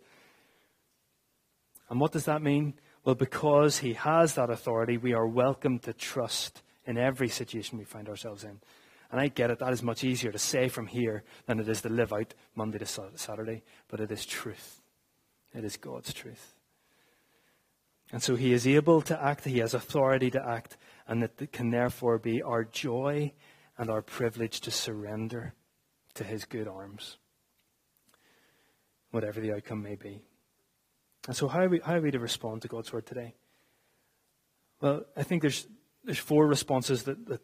And 1.90 2.00
what 2.00 2.12
does 2.12 2.24
that 2.24 2.40
mean? 2.40 2.72
Well, 3.04 3.16
because 3.16 3.80
he 3.80 3.92
has 3.92 4.34
that 4.36 4.48
authority, 4.48 4.96
we 4.96 5.12
are 5.12 5.26
welcome 5.26 5.78
to 5.80 5.92
trust 5.92 6.62
in 6.86 6.96
every 6.96 7.28
situation 7.28 7.76
we 7.76 7.84
find 7.84 8.08
ourselves 8.08 8.44
in. 8.44 8.60
And 9.10 9.20
I 9.20 9.28
get 9.28 9.50
it, 9.50 9.60
that 9.60 9.72
is 9.72 9.82
much 9.82 10.04
easier 10.04 10.32
to 10.32 10.38
say 10.38 10.68
from 10.68 10.86
here 10.86 11.22
than 11.46 11.60
it 11.60 11.68
is 11.68 11.82
to 11.82 11.88
live 11.88 12.12
out 12.12 12.34
Monday 12.54 12.78
to 12.78 12.86
Saturday, 12.86 13.62
but 13.88 14.00
it 14.00 14.10
is 14.10 14.26
truth. 14.26 14.80
It 15.54 15.64
is 15.64 15.76
God's 15.76 16.12
truth. 16.12 16.54
And 18.12 18.22
so 18.22 18.36
he 18.36 18.52
is 18.52 18.66
able 18.66 19.02
to 19.02 19.22
act, 19.22 19.44
he 19.44 19.58
has 19.58 19.74
authority 19.74 20.30
to 20.30 20.48
act, 20.48 20.76
and 21.08 21.22
it 21.22 21.52
can 21.52 21.70
therefore 21.70 22.18
be 22.18 22.42
our 22.42 22.64
joy 22.64 23.32
and 23.78 23.90
our 23.90 24.02
privilege 24.02 24.60
to 24.62 24.70
surrender 24.70 25.54
to 26.14 26.24
his 26.24 26.44
good 26.44 26.68
arms, 26.68 27.18
whatever 29.10 29.40
the 29.40 29.52
outcome 29.52 29.82
may 29.82 29.96
be. 29.96 30.22
And 31.26 31.36
so, 31.36 31.48
how 31.48 31.60
are 31.64 31.68
we, 31.68 31.80
how 31.80 31.94
are 31.94 32.00
we 32.00 32.12
to 32.12 32.20
respond 32.20 32.62
to 32.62 32.68
God's 32.68 32.92
word 32.92 33.06
today? 33.06 33.34
Well, 34.80 35.04
I 35.16 35.22
think 35.24 35.42
there's, 35.42 35.66
there's 36.04 36.18
four 36.18 36.46
responses 36.46 37.02
that, 37.04 37.26
that, 37.26 37.40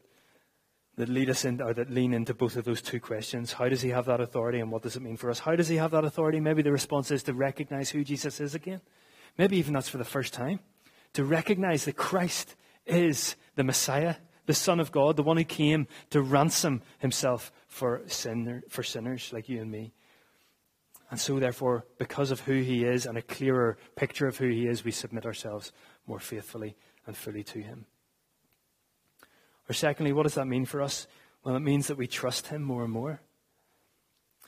that 0.96 1.08
lead 1.08 1.30
us 1.30 1.44
in, 1.44 1.60
or 1.62 1.72
that 1.74 1.90
lean 1.90 2.12
into 2.12 2.34
both 2.34 2.56
of 2.56 2.64
those 2.64 2.82
two 2.82 3.00
questions. 3.00 3.52
How 3.52 3.68
does 3.68 3.80
he 3.80 3.88
have 3.90 4.06
that 4.06 4.20
authority, 4.20 4.60
and 4.60 4.70
what 4.70 4.82
does 4.82 4.96
it 4.96 5.02
mean 5.02 5.16
for 5.16 5.30
us? 5.30 5.38
How 5.38 5.56
does 5.56 5.68
he 5.68 5.76
have 5.76 5.90
that 5.92 6.04
authority? 6.04 6.38
Maybe 6.38 6.62
the 6.62 6.72
response 6.72 7.10
is 7.10 7.22
to 7.24 7.34
recognize 7.34 7.90
who 7.90 8.04
Jesus 8.04 8.40
is 8.40 8.54
again. 8.54 8.80
Maybe 9.38 9.56
even 9.56 9.72
that's 9.72 9.88
for 9.88 9.98
the 9.98 10.04
first 10.04 10.34
time. 10.34 10.60
To 11.14 11.24
recognize 11.24 11.86
that 11.86 11.96
Christ 11.96 12.56
is 12.86 13.36
the 13.56 13.64
Messiah, 13.64 14.16
the 14.46 14.54
Son 14.54 14.80
of 14.80 14.92
God, 14.92 15.16
the 15.16 15.22
one 15.22 15.36
who 15.36 15.44
came 15.44 15.86
to 16.10 16.20
ransom 16.20 16.82
himself 16.98 17.52
for, 17.68 18.02
sinner, 18.06 18.62
for 18.68 18.82
sinners 18.82 19.30
like 19.32 19.48
you 19.48 19.60
and 19.60 19.70
me. 19.70 19.92
And 21.10 21.20
so, 21.20 21.38
therefore, 21.38 21.84
because 21.98 22.30
of 22.30 22.40
who 22.40 22.60
he 22.62 22.84
is 22.84 23.06
and 23.06 23.18
a 23.18 23.22
clearer 23.22 23.76
picture 23.96 24.26
of 24.26 24.38
who 24.38 24.48
he 24.48 24.66
is, 24.66 24.84
we 24.84 24.90
submit 24.90 25.26
ourselves 25.26 25.72
more 26.06 26.18
faithfully 26.18 26.74
and 27.06 27.16
fully 27.16 27.42
to 27.44 27.60
him. 27.60 27.84
Or, 29.68 29.74
secondly, 29.74 30.12
what 30.12 30.24
does 30.24 30.34
that 30.34 30.46
mean 30.46 30.64
for 30.64 30.82
us? 30.82 31.06
Well, 31.44 31.56
it 31.56 31.60
means 31.60 31.86
that 31.88 31.98
we 31.98 32.06
trust 32.06 32.48
him 32.48 32.62
more 32.62 32.84
and 32.84 32.92
more. 32.92 33.20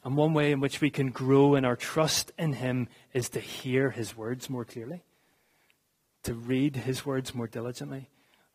And 0.05 0.19
one 0.19 0.35
way 0.35 0.53
in 0.53 0.61
which 0.61 0.83
we 0.83 0.91
can 0.91 1.11
grow 1.11 1.55
in 1.55 1.65
our 1.65 1.77
trust 1.77 2.31
in 2.39 2.53
Him 2.53 2.89
is 3.15 3.31
to 3.31 3.41
hear 3.41 3.91
His 3.91 4.15
words 4.15 4.51
more 4.51 4.65
clearly, 4.65 5.03
to 6.25 6.35
read 6.35 6.77
His 6.77 7.07
words 7.07 7.35
more 7.35 7.47
diligently. 7.47 8.11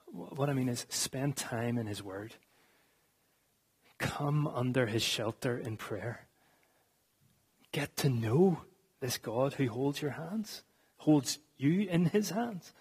What 0.06 0.50
I 0.50 0.54
mean 0.54 0.70
is, 0.70 0.86
spend 0.90 1.36
time 1.36 1.80
in 1.80 1.88
His 1.88 2.04
Word. 2.04 2.36
Come 3.98 4.46
under 4.48 4.86
His 4.86 5.02
shelter 5.02 5.58
in 5.58 5.76
prayer. 5.76 6.28
Get 7.72 7.98
to 7.98 8.10
know 8.10 8.62
this 9.00 9.18
God 9.18 9.54
who 9.54 9.70
holds 9.70 10.04
your 10.04 10.12
hands, 10.12 10.64
holds 10.98 11.40
you 11.58 11.90
in 11.90 12.06
His 12.06 12.30
hands. 12.30 12.74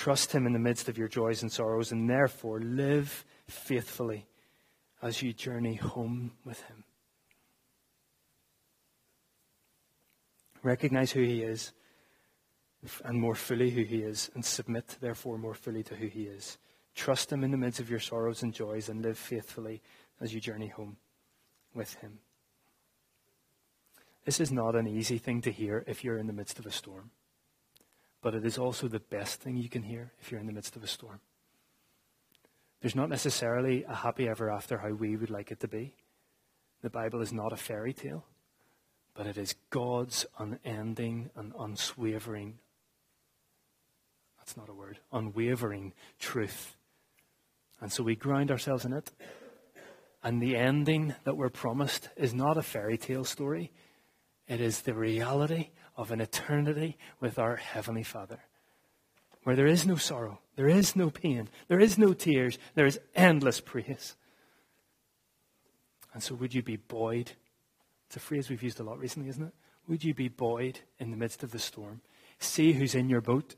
Trust 0.00 0.32
Him 0.32 0.46
in 0.46 0.54
the 0.54 0.58
midst 0.58 0.88
of 0.88 0.96
your 0.96 1.08
joys 1.08 1.42
and 1.42 1.52
sorrows, 1.52 1.92
and 1.92 2.08
therefore 2.08 2.58
live 2.58 3.26
faithfully 3.46 4.24
as 5.02 5.20
you 5.20 5.34
journey 5.34 5.74
home 5.74 6.32
with 6.42 6.58
Him. 6.62 6.84
Recognize 10.62 11.12
who 11.12 11.20
He 11.20 11.42
is 11.42 11.72
and 13.04 13.20
more 13.20 13.34
fully 13.34 13.68
who 13.72 13.82
He 13.82 13.98
is, 13.98 14.30
and 14.34 14.42
submit, 14.42 14.96
therefore, 15.02 15.36
more 15.36 15.52
fully 15.52 15.82
to 15.82 15.94
who 15.94 16.06
He 16.06 16.22
is. 16.22 16.56
Trust 16.94 17.30
Him 17.30 17.44
in 17.44 17.50
the 17.50 17.58
midst 17.58 17.78
of 17.78 17.90
your 17.90 18.00
sorrows 18.00 18.42
and 18.42 18.54
joys, 18.54 18.88
and 18.88 19.02
live 19.02 19.18
faithfully 19.18 19.82
as 20.18 20.32
you 20.32 20.40
journey 20.40 20.68
home 20.68 20.96
with 21.74 21.92
Him. 21.96 22.20
This 24.24 24.40
is 24.40 24.50
not 24.50 24.76
an 24.76 24.86
easy 24.86 25.18
thing 25.18 25.42
to 25.42 25.52
hear 25.52 25.84
if 25.86 26.04
you're 26.04 26.16
in 26.16 26.26
the 26.26 26.32
midst 26.32 26.58
of 26.58 26.64
a 26.64 26.72
storm, 26.72 27.10
but 28.22 28.34
it 28.34 28.44
is 28.44 28.58
also 28.58 28.88
the 28.88 29.00
best 29.00 29.40
thing 29.40 29.56
you 29.56 29.68
can 29.68 29.82
hear 29.82 30.12
if 30.20 30.30
you're 30.30 30.40
in 30.40 30.46
the 30.46 30.52
midst 30.52 30.76
of 30.76 30.84
a 30.84 30.86
storm. 30.86 31.20
There's 32.80 32.96
not 32.96 33.08
necessarily 33.08 33.84
a 33.84 33.94
happy 33.94 34.28
ever 34.28 34.50
after 34.50 34.78
how 34.78 34.90
we 34.90 35.16
would 35.16 35.30
like 35.30 35.50
it 35.50 35.60
to 35.60 35.68
be. 35.68 35.94
The 36.82 36.90
Bible 36.90 37.20
is 37.20 37.32
not 37.32 37.52
a 37.52 37.56
fairy 37.56 37.92
tale 37.92 38.24
but 39.14 39.26
it 39.26 39.36
is 39.36 39.54
God's 39.70 40.26
unending 40.38 41.30
and 41.36 41.52
unswavering, 41.54 42.54
that's 44.38 44.56
not 44.56 44.68
a 44.68 44.72
word, 44.72 44.98
unwavering 45.12 45.92
truth. 46.18 46.76
And 47.80 47.92
so 47.92 48.02
we 48.02 48.16
ground 48.16 48.50
ourselves 48.50 48.84
in 48.84 48.92
it. 48.92 49.10
And 50.22 50.42
the 50.42 50.56
ending 50.56 51.14
that 51.24 51.36
we're 51.36 51.50
promised 51.50 52.08
is 52.16 52.34
not 52.34 52.56
a 52.56 52.62
fairy 52.62 52.98
tale 52.98 53.24
story. 53.24 53.72
It 54.48 54.60
is 54.60 54.82
the 54.82 54.94
reality 54.94 55.70
of 56.00 56.10
an 56.10 56.20
eternity 56.20 56.96
with 57.20 57.38
our 57.38 57.56
Heavenly 57.56 58.02
Father, 58.02 58.40
where 59.44 59.54
there 59.54 59.66
is 59.66 59.86
no 59.86 59.96
sorrow, 59.96 60.40
there 60.56 60.68
is 60.68 60.96
no 60.96 61.10
pain, 61.10 61.48
there 61.68 61.80
is 61.80 61.98
no 61.98 62.12
tears, 62.12 62.58
there 62.74 62.86
is 62.86 62.98
endless 63.14 63.60
praise. 63.60 64.16
And 66.12 66.22
so, 66.22 66.34
would 66.34 66.54
you 66.54 66.62
be 66.62 66.76
buoyed 66.76 67.32
it's 68.10 68.16
a 68.16 68.18
phrase 68.18 68.50
we've 68.50 68.64
used 68.64 68.80
a 68.80 68.82
lot 68.82 68.98
recently, 68.98 69.28
isn't 69.28 69.44
it? 69.44 69.54
Would 69.86 70.02
you 70.02 70.14
be 70.14 70.26
buoyed 70.26 70.80
in 70.98 71.12
the 71.12 71.16
midst 71.16 71.44
of 71.44 71.52
the 71.52 71.60
storm? 71.60 72.00
See 72.40 72.72
who's 72.72 72.96
in 72.96 73.08
your 73.08 73.20
boat 73.20 73.54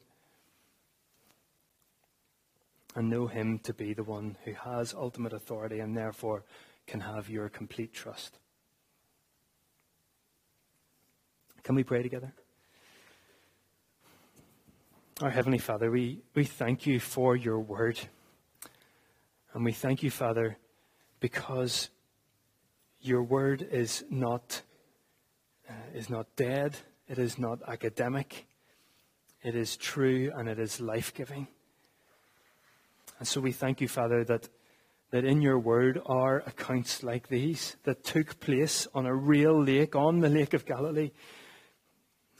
and 2.94 3.08
know 3.08 3.28
him 3.28 3.60
to 3.60 3.72
be 3.72 3.94
the 3.94 4.04
one 4.04 4.36
who 4.44 4.52
has 4.52 4.92
ultimate 4.92 5.32
authority 5.32 5.78
and 5.80 5.96
therefore 5.96 6.44
can 6.86 7.00
have 7.00 7.30
your 7.30 7.48
complete 7.48 7.94
trust. 7.94 8.40
Can 11.62 11.76
we 11.76 11.84
pray 11.84 12.02
together? 12.02 12.32
Our 15.20 15.30
Heavenly 15.30 15.58
Father, 15.58 15.92
we, 15.92 16.20
we 16.34 16.44
thank 16.44 16.86
you 16.86 16.98
for 16.98 17.36
your 17.36 17.60
word. 17.60 18.00
And 19.54 19.64
we 19.64 19.70
thank 19.70 20.02
you, 20.02 20.10
Father, 20.10 20.56
because 21.20 21.88
your 23.00 23.22
word 23.22 23.68
is 23.70 24.02
not, 24.10 24.62
uh, 25.70 25.74
is 25.94 26.10
not 26.10 26.26
dead, 26.34 26.76
it 27.08 27.18
is 27.18 27.38
not 27.38 27.60
academic, 27.68 28.46
it 29.44 29.54
is 29.54 29.76
true 29.76 30.32
and 30.34 30.48
it 30.48 30.58
is 30.58 30.80
life 30.80 31.14
giving. 31.14 31.46
And 33.20 33.28
so 33.28 33.40
we 33.40 33.52
thank 33.52 33.80
you, 33.80 33.86
Father, 33.86 34.24
that, 34.24 34.48
that 35.12 35.24
in 35.24 35.40
your 35.40 35.60
word 35.60 36.00
are 36.06 36.38
accounts 36.38 37.04
like 37.04 37.28
these 37.28 37.76
that 37.84 38.02
took 38.02 38.40
place 38.40 38.88
on 38.94 39.06
a 39.06 39.14
real 39.14 39.62
lake, 39.62 39.94
on 39.94 40.18
the 40.18 40.28
Lake 40.28 40.54
of 40.54 40.66
Galilee. 40.66 41.12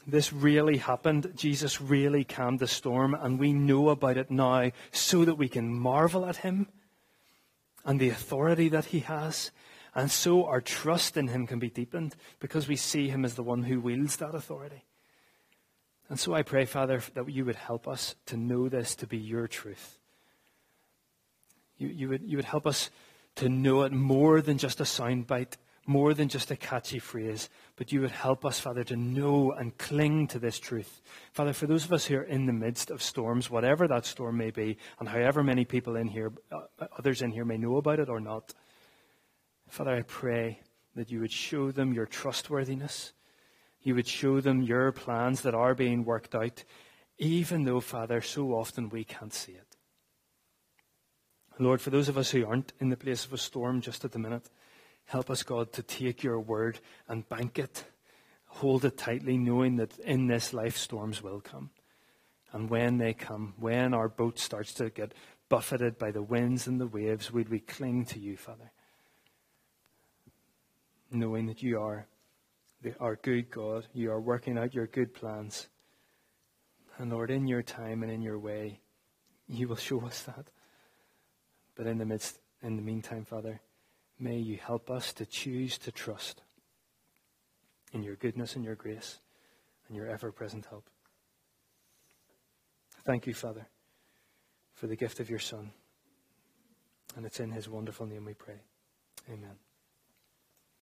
This 0.05 0.33
really 0.33 0.77
happened. 0.77 1.31
Jesus 1.35 1.79
really 1.79 2.23
calmed 2.23 2.59
the 2.59 2.67
storm, 2.67 3.13
and 3.13 3.39
we 3.39 3.53
know 3.53 3.89
about 3.89 4.17
it 4.17 4.29
now 4.29 4.71
so 4.91 5.23
that 5.25 5.35
we 5.35 5.47
can 5.47 5.73
marvel 5.73 6.25
at 6.25 6.37
him 6.37 6.67
and 7.85 7.99
the 7.99 8.09
authority 8.09 8.69
that 8.69 8.85
he 8.85 8.99
has 8.99 9.51
and 9.95 10.09
so 10.09 10.45
our 10.45 10.61
trust 10.61 11.17
in 11.17 11.27
him 11.27 11.45
can 11.45 11.59
be 11.59 11.69
deepened 11.69 12.15
because 12.39 12.67
we 12.67 12.75
see 12.75 13.09
him 13.09 13.23
as 13.23 13.35
the 13.35 13.43
one 13.43 13.63
who 13.63 13.79
wields 13.79 14.17
that 14.17 14.33
authority. 14.33 14.83
And 16.09 16.19
so 16.19 16.33
I 16.33 16.41
pray, 16.41 16.65
Father, 16.65 17.01
that 17.13 17.29
you 17.29 17.45
would 17.45 17.55
help 17.55 17.87
us 17.87 18.15
to 18.27 18.37
know 18.37 18.69
this 18.69 18.95
to 18.95 19.07
be 19.07 19.17
your 19.17 19.47
truth. 19.47 19.99
You, 21.77 21.87
you, 21.87 22.09
would, 22.09 22.23
you 22.23 22.37
would 22.37 22.45
help 22.45 22.65
us 22.65 22.89
to 23.35 23.49
know 23.49 23.83
it 23.83 23.91
more 23.91 24.41
than 24.41 24.57
just 24.57 24.79
a 24.79 24.83
soundbite, 24.83 25.57
more 25.85 26.13
than 26.13 26.29
just 26.29 26.51
a 26.51 26.55
catchy 26.55 26.99
phrase, 26.99 27.49
but 27.75 27.91
you 27.91 28.01
would 28.01 28.11
help 28.11 28.45
us, 28.45 28.59
Father, 28.59 28.83
to 28.85 28.95
know 28.95 29.51
and 29.51 29.77
cling 29.77 30.27
to 30.27 30.39
this 30.39 30.59
truth. 30.59 31.01
Father, 31.33 31.53
for 31.53 31.67
those 31.67 31.83
of 31.83 31.91
us 31.91 32.05
who 32.05 32.17
are 32.17 32.23
in 32.23 32.45
the 32.45 32.53
midst 32.53 32.89
of 32.89 33.03
storms, 33.03 33.49
whatever 33.49 33.87
that 33.87 34.05
storm 34.05 34.37
may 34.37 34.49
be, 34.49 34.77
and 34.99 35.09
however 35.09 35.43
many 35.43 35.65
people 35.65 35.95
in 35.95 36.07
here, 36.07 36.31
uh, 36.51 36.87
others 36.97 37.21
in 37.21 37.31
here 37.31 37.45
may 37.45 37.57
know 37.57 37.77
about 37.77 37.99
it 37.99 38.09
or 38.09 38.19
not, 38.19 38.53
Father, 39.67 39.95
I 39.95 40.03
pray 40.03 40.59
that 40.95 41.11
you 41.11 41.19
would 41.19 41.31
show 41.31 41.71
them 41.71 41.93
your 41.93 42.05
trustworthiness. 42.05 43.13
You 43.81 43.95
would 43.95 44.07
show 44.07 44.39
them 44.39 44.61
your 44.61 44.91
plans 44.91 45.41
that 45.41 45.55
are 45.55 45.75
being 45.75 46.05
worked 46.05 46.35
out, 46.35 46.63
even 47.17 47.63
though, 47.63 47.81
Father, 47.81 48.21
so 48.21 48.53
often 48.53 48.89
we 48.89 49.03
can't 49.03 49.33
see 49.33 49.53
it. 49.53 49.75
Lord, 51.59 51.81
for 51.81 51.89
those 51.89 52.09
of 52.09 52.17
us 52.17 52.31
who 52.31 52.45
aren't 52.45 52.73
in 52.79 52.89
the 52.89 52.97
place 52.97 53.25
of 53.25 53.33
a 53.33 53.37
storm 53.37 53.81
just 53.81 54.05
at 54.05 54.11
the 54.11 54.19
minute, 54.19 54.49
help 55.05 55.29
us, 55.29 55.43
God, 55.43 55.71
to 55.73 55.83
take 55.83 56.23
your 56.23 56.39
word 56.39 56.79
and 57.07 57.27
bank 57.27 57.59
it, 57.59 57.83
hold 58.47 58.85
it 58.85 58.97
tightly, 58.97 59.37
knowing 59.37 59.77
that 59.77 59.97
in 59.99 60.27
this 60.27 60.53
life 60.53 60.77
storms 60.77 61.21
will 61.21 61.41
come. 61.41 61.69
And 62.51 62.69
when 62.69 62.97
they 62.99 63.13
come, 63.13 63.55
when 63.57 63.93
our 63.93 64.07
boat 64.07 64.37
starts 64.37 64.73
to 64.75 64.89
get 64.89 65.13
buffeted 65.49 65.97
by 65.97 66.11
the 66.11 66.21
winds 66.21 66.67
and 66.67 66.79
the 66.79 66.87
waves, 66.87 67.31
would 67.31 67.49
we 67.49 67.59
cling 67.59 68.05
to 68.05 68.19
you, 68.19 68.37
Father, 68.37 68.71
knowing 71.11 71.47
that 71.47 71.63
you 71.63 71.79
are 71.79 72.07
the, 72.81 72.93
our 72.99 73.15
good 73.15 73.49
God, 73.49 73.87
you 73.93 74.11
are 74.11 74.21
working 74.21 74.57
out 74.57 74.73
your 74.73 74.87
good 74.87 75.13
plans. 75.13 75.67
And 76.97 77.11
Lord, 77.11 77.31
in 77.31 77.47
your 77.47 77.63
time 77.63 78.03
and 78.03 78.11
in 78.11 78.21
your 78.21 78.37
way, 78.37 78.79
you 79.47 79.67
will 79.67 79.75
show 79.75 80.01
us 80.05 80.21
that. 80.23 80.47
But 81.75 81.87
in 81.87 81.97
the 81.97 82.05
midst, 82.05 82.39
in 82.61 82.75
the 82.75 82.81
meantime, 82.81 83.25
Father, 83.25 83.61
may 84.19 84.37
you 84.37 84.57
help 84.57 84.89
us 84.89 85.13
to 85.13 85.25
choose 85.25 85.77
to 85.79 85.91
trust 85.91 86.41
in 87.91 88.03
your 88.03 88.15
goodness 88.15 88.55
and 88.55 88.63
your 88.65 88.75
grace 88.75 89.19
and 89.87 89.97
your 89.97 90.07
ever 90.07 90.31
present 90.31 90.65
help. 90.69 90.89
Thank 93.05 93.27
you, 93.27 93.33
Father, 93.33 93.67
for 94.73 94.87
the 94.87 94.95
gift 94.95 95.19
of 95.19 95.29
your 95.29 95.39
Son. 95.39 95.71
And 97.15 97.25
it's 97.25 97.39
in 97.39 97.51
his 97.51 97.69
wonderful 97.69 98.05
name 98.05 98.25
we 98.25 98.33
pray. 98.33 98.61
Amen. 99.29 99.55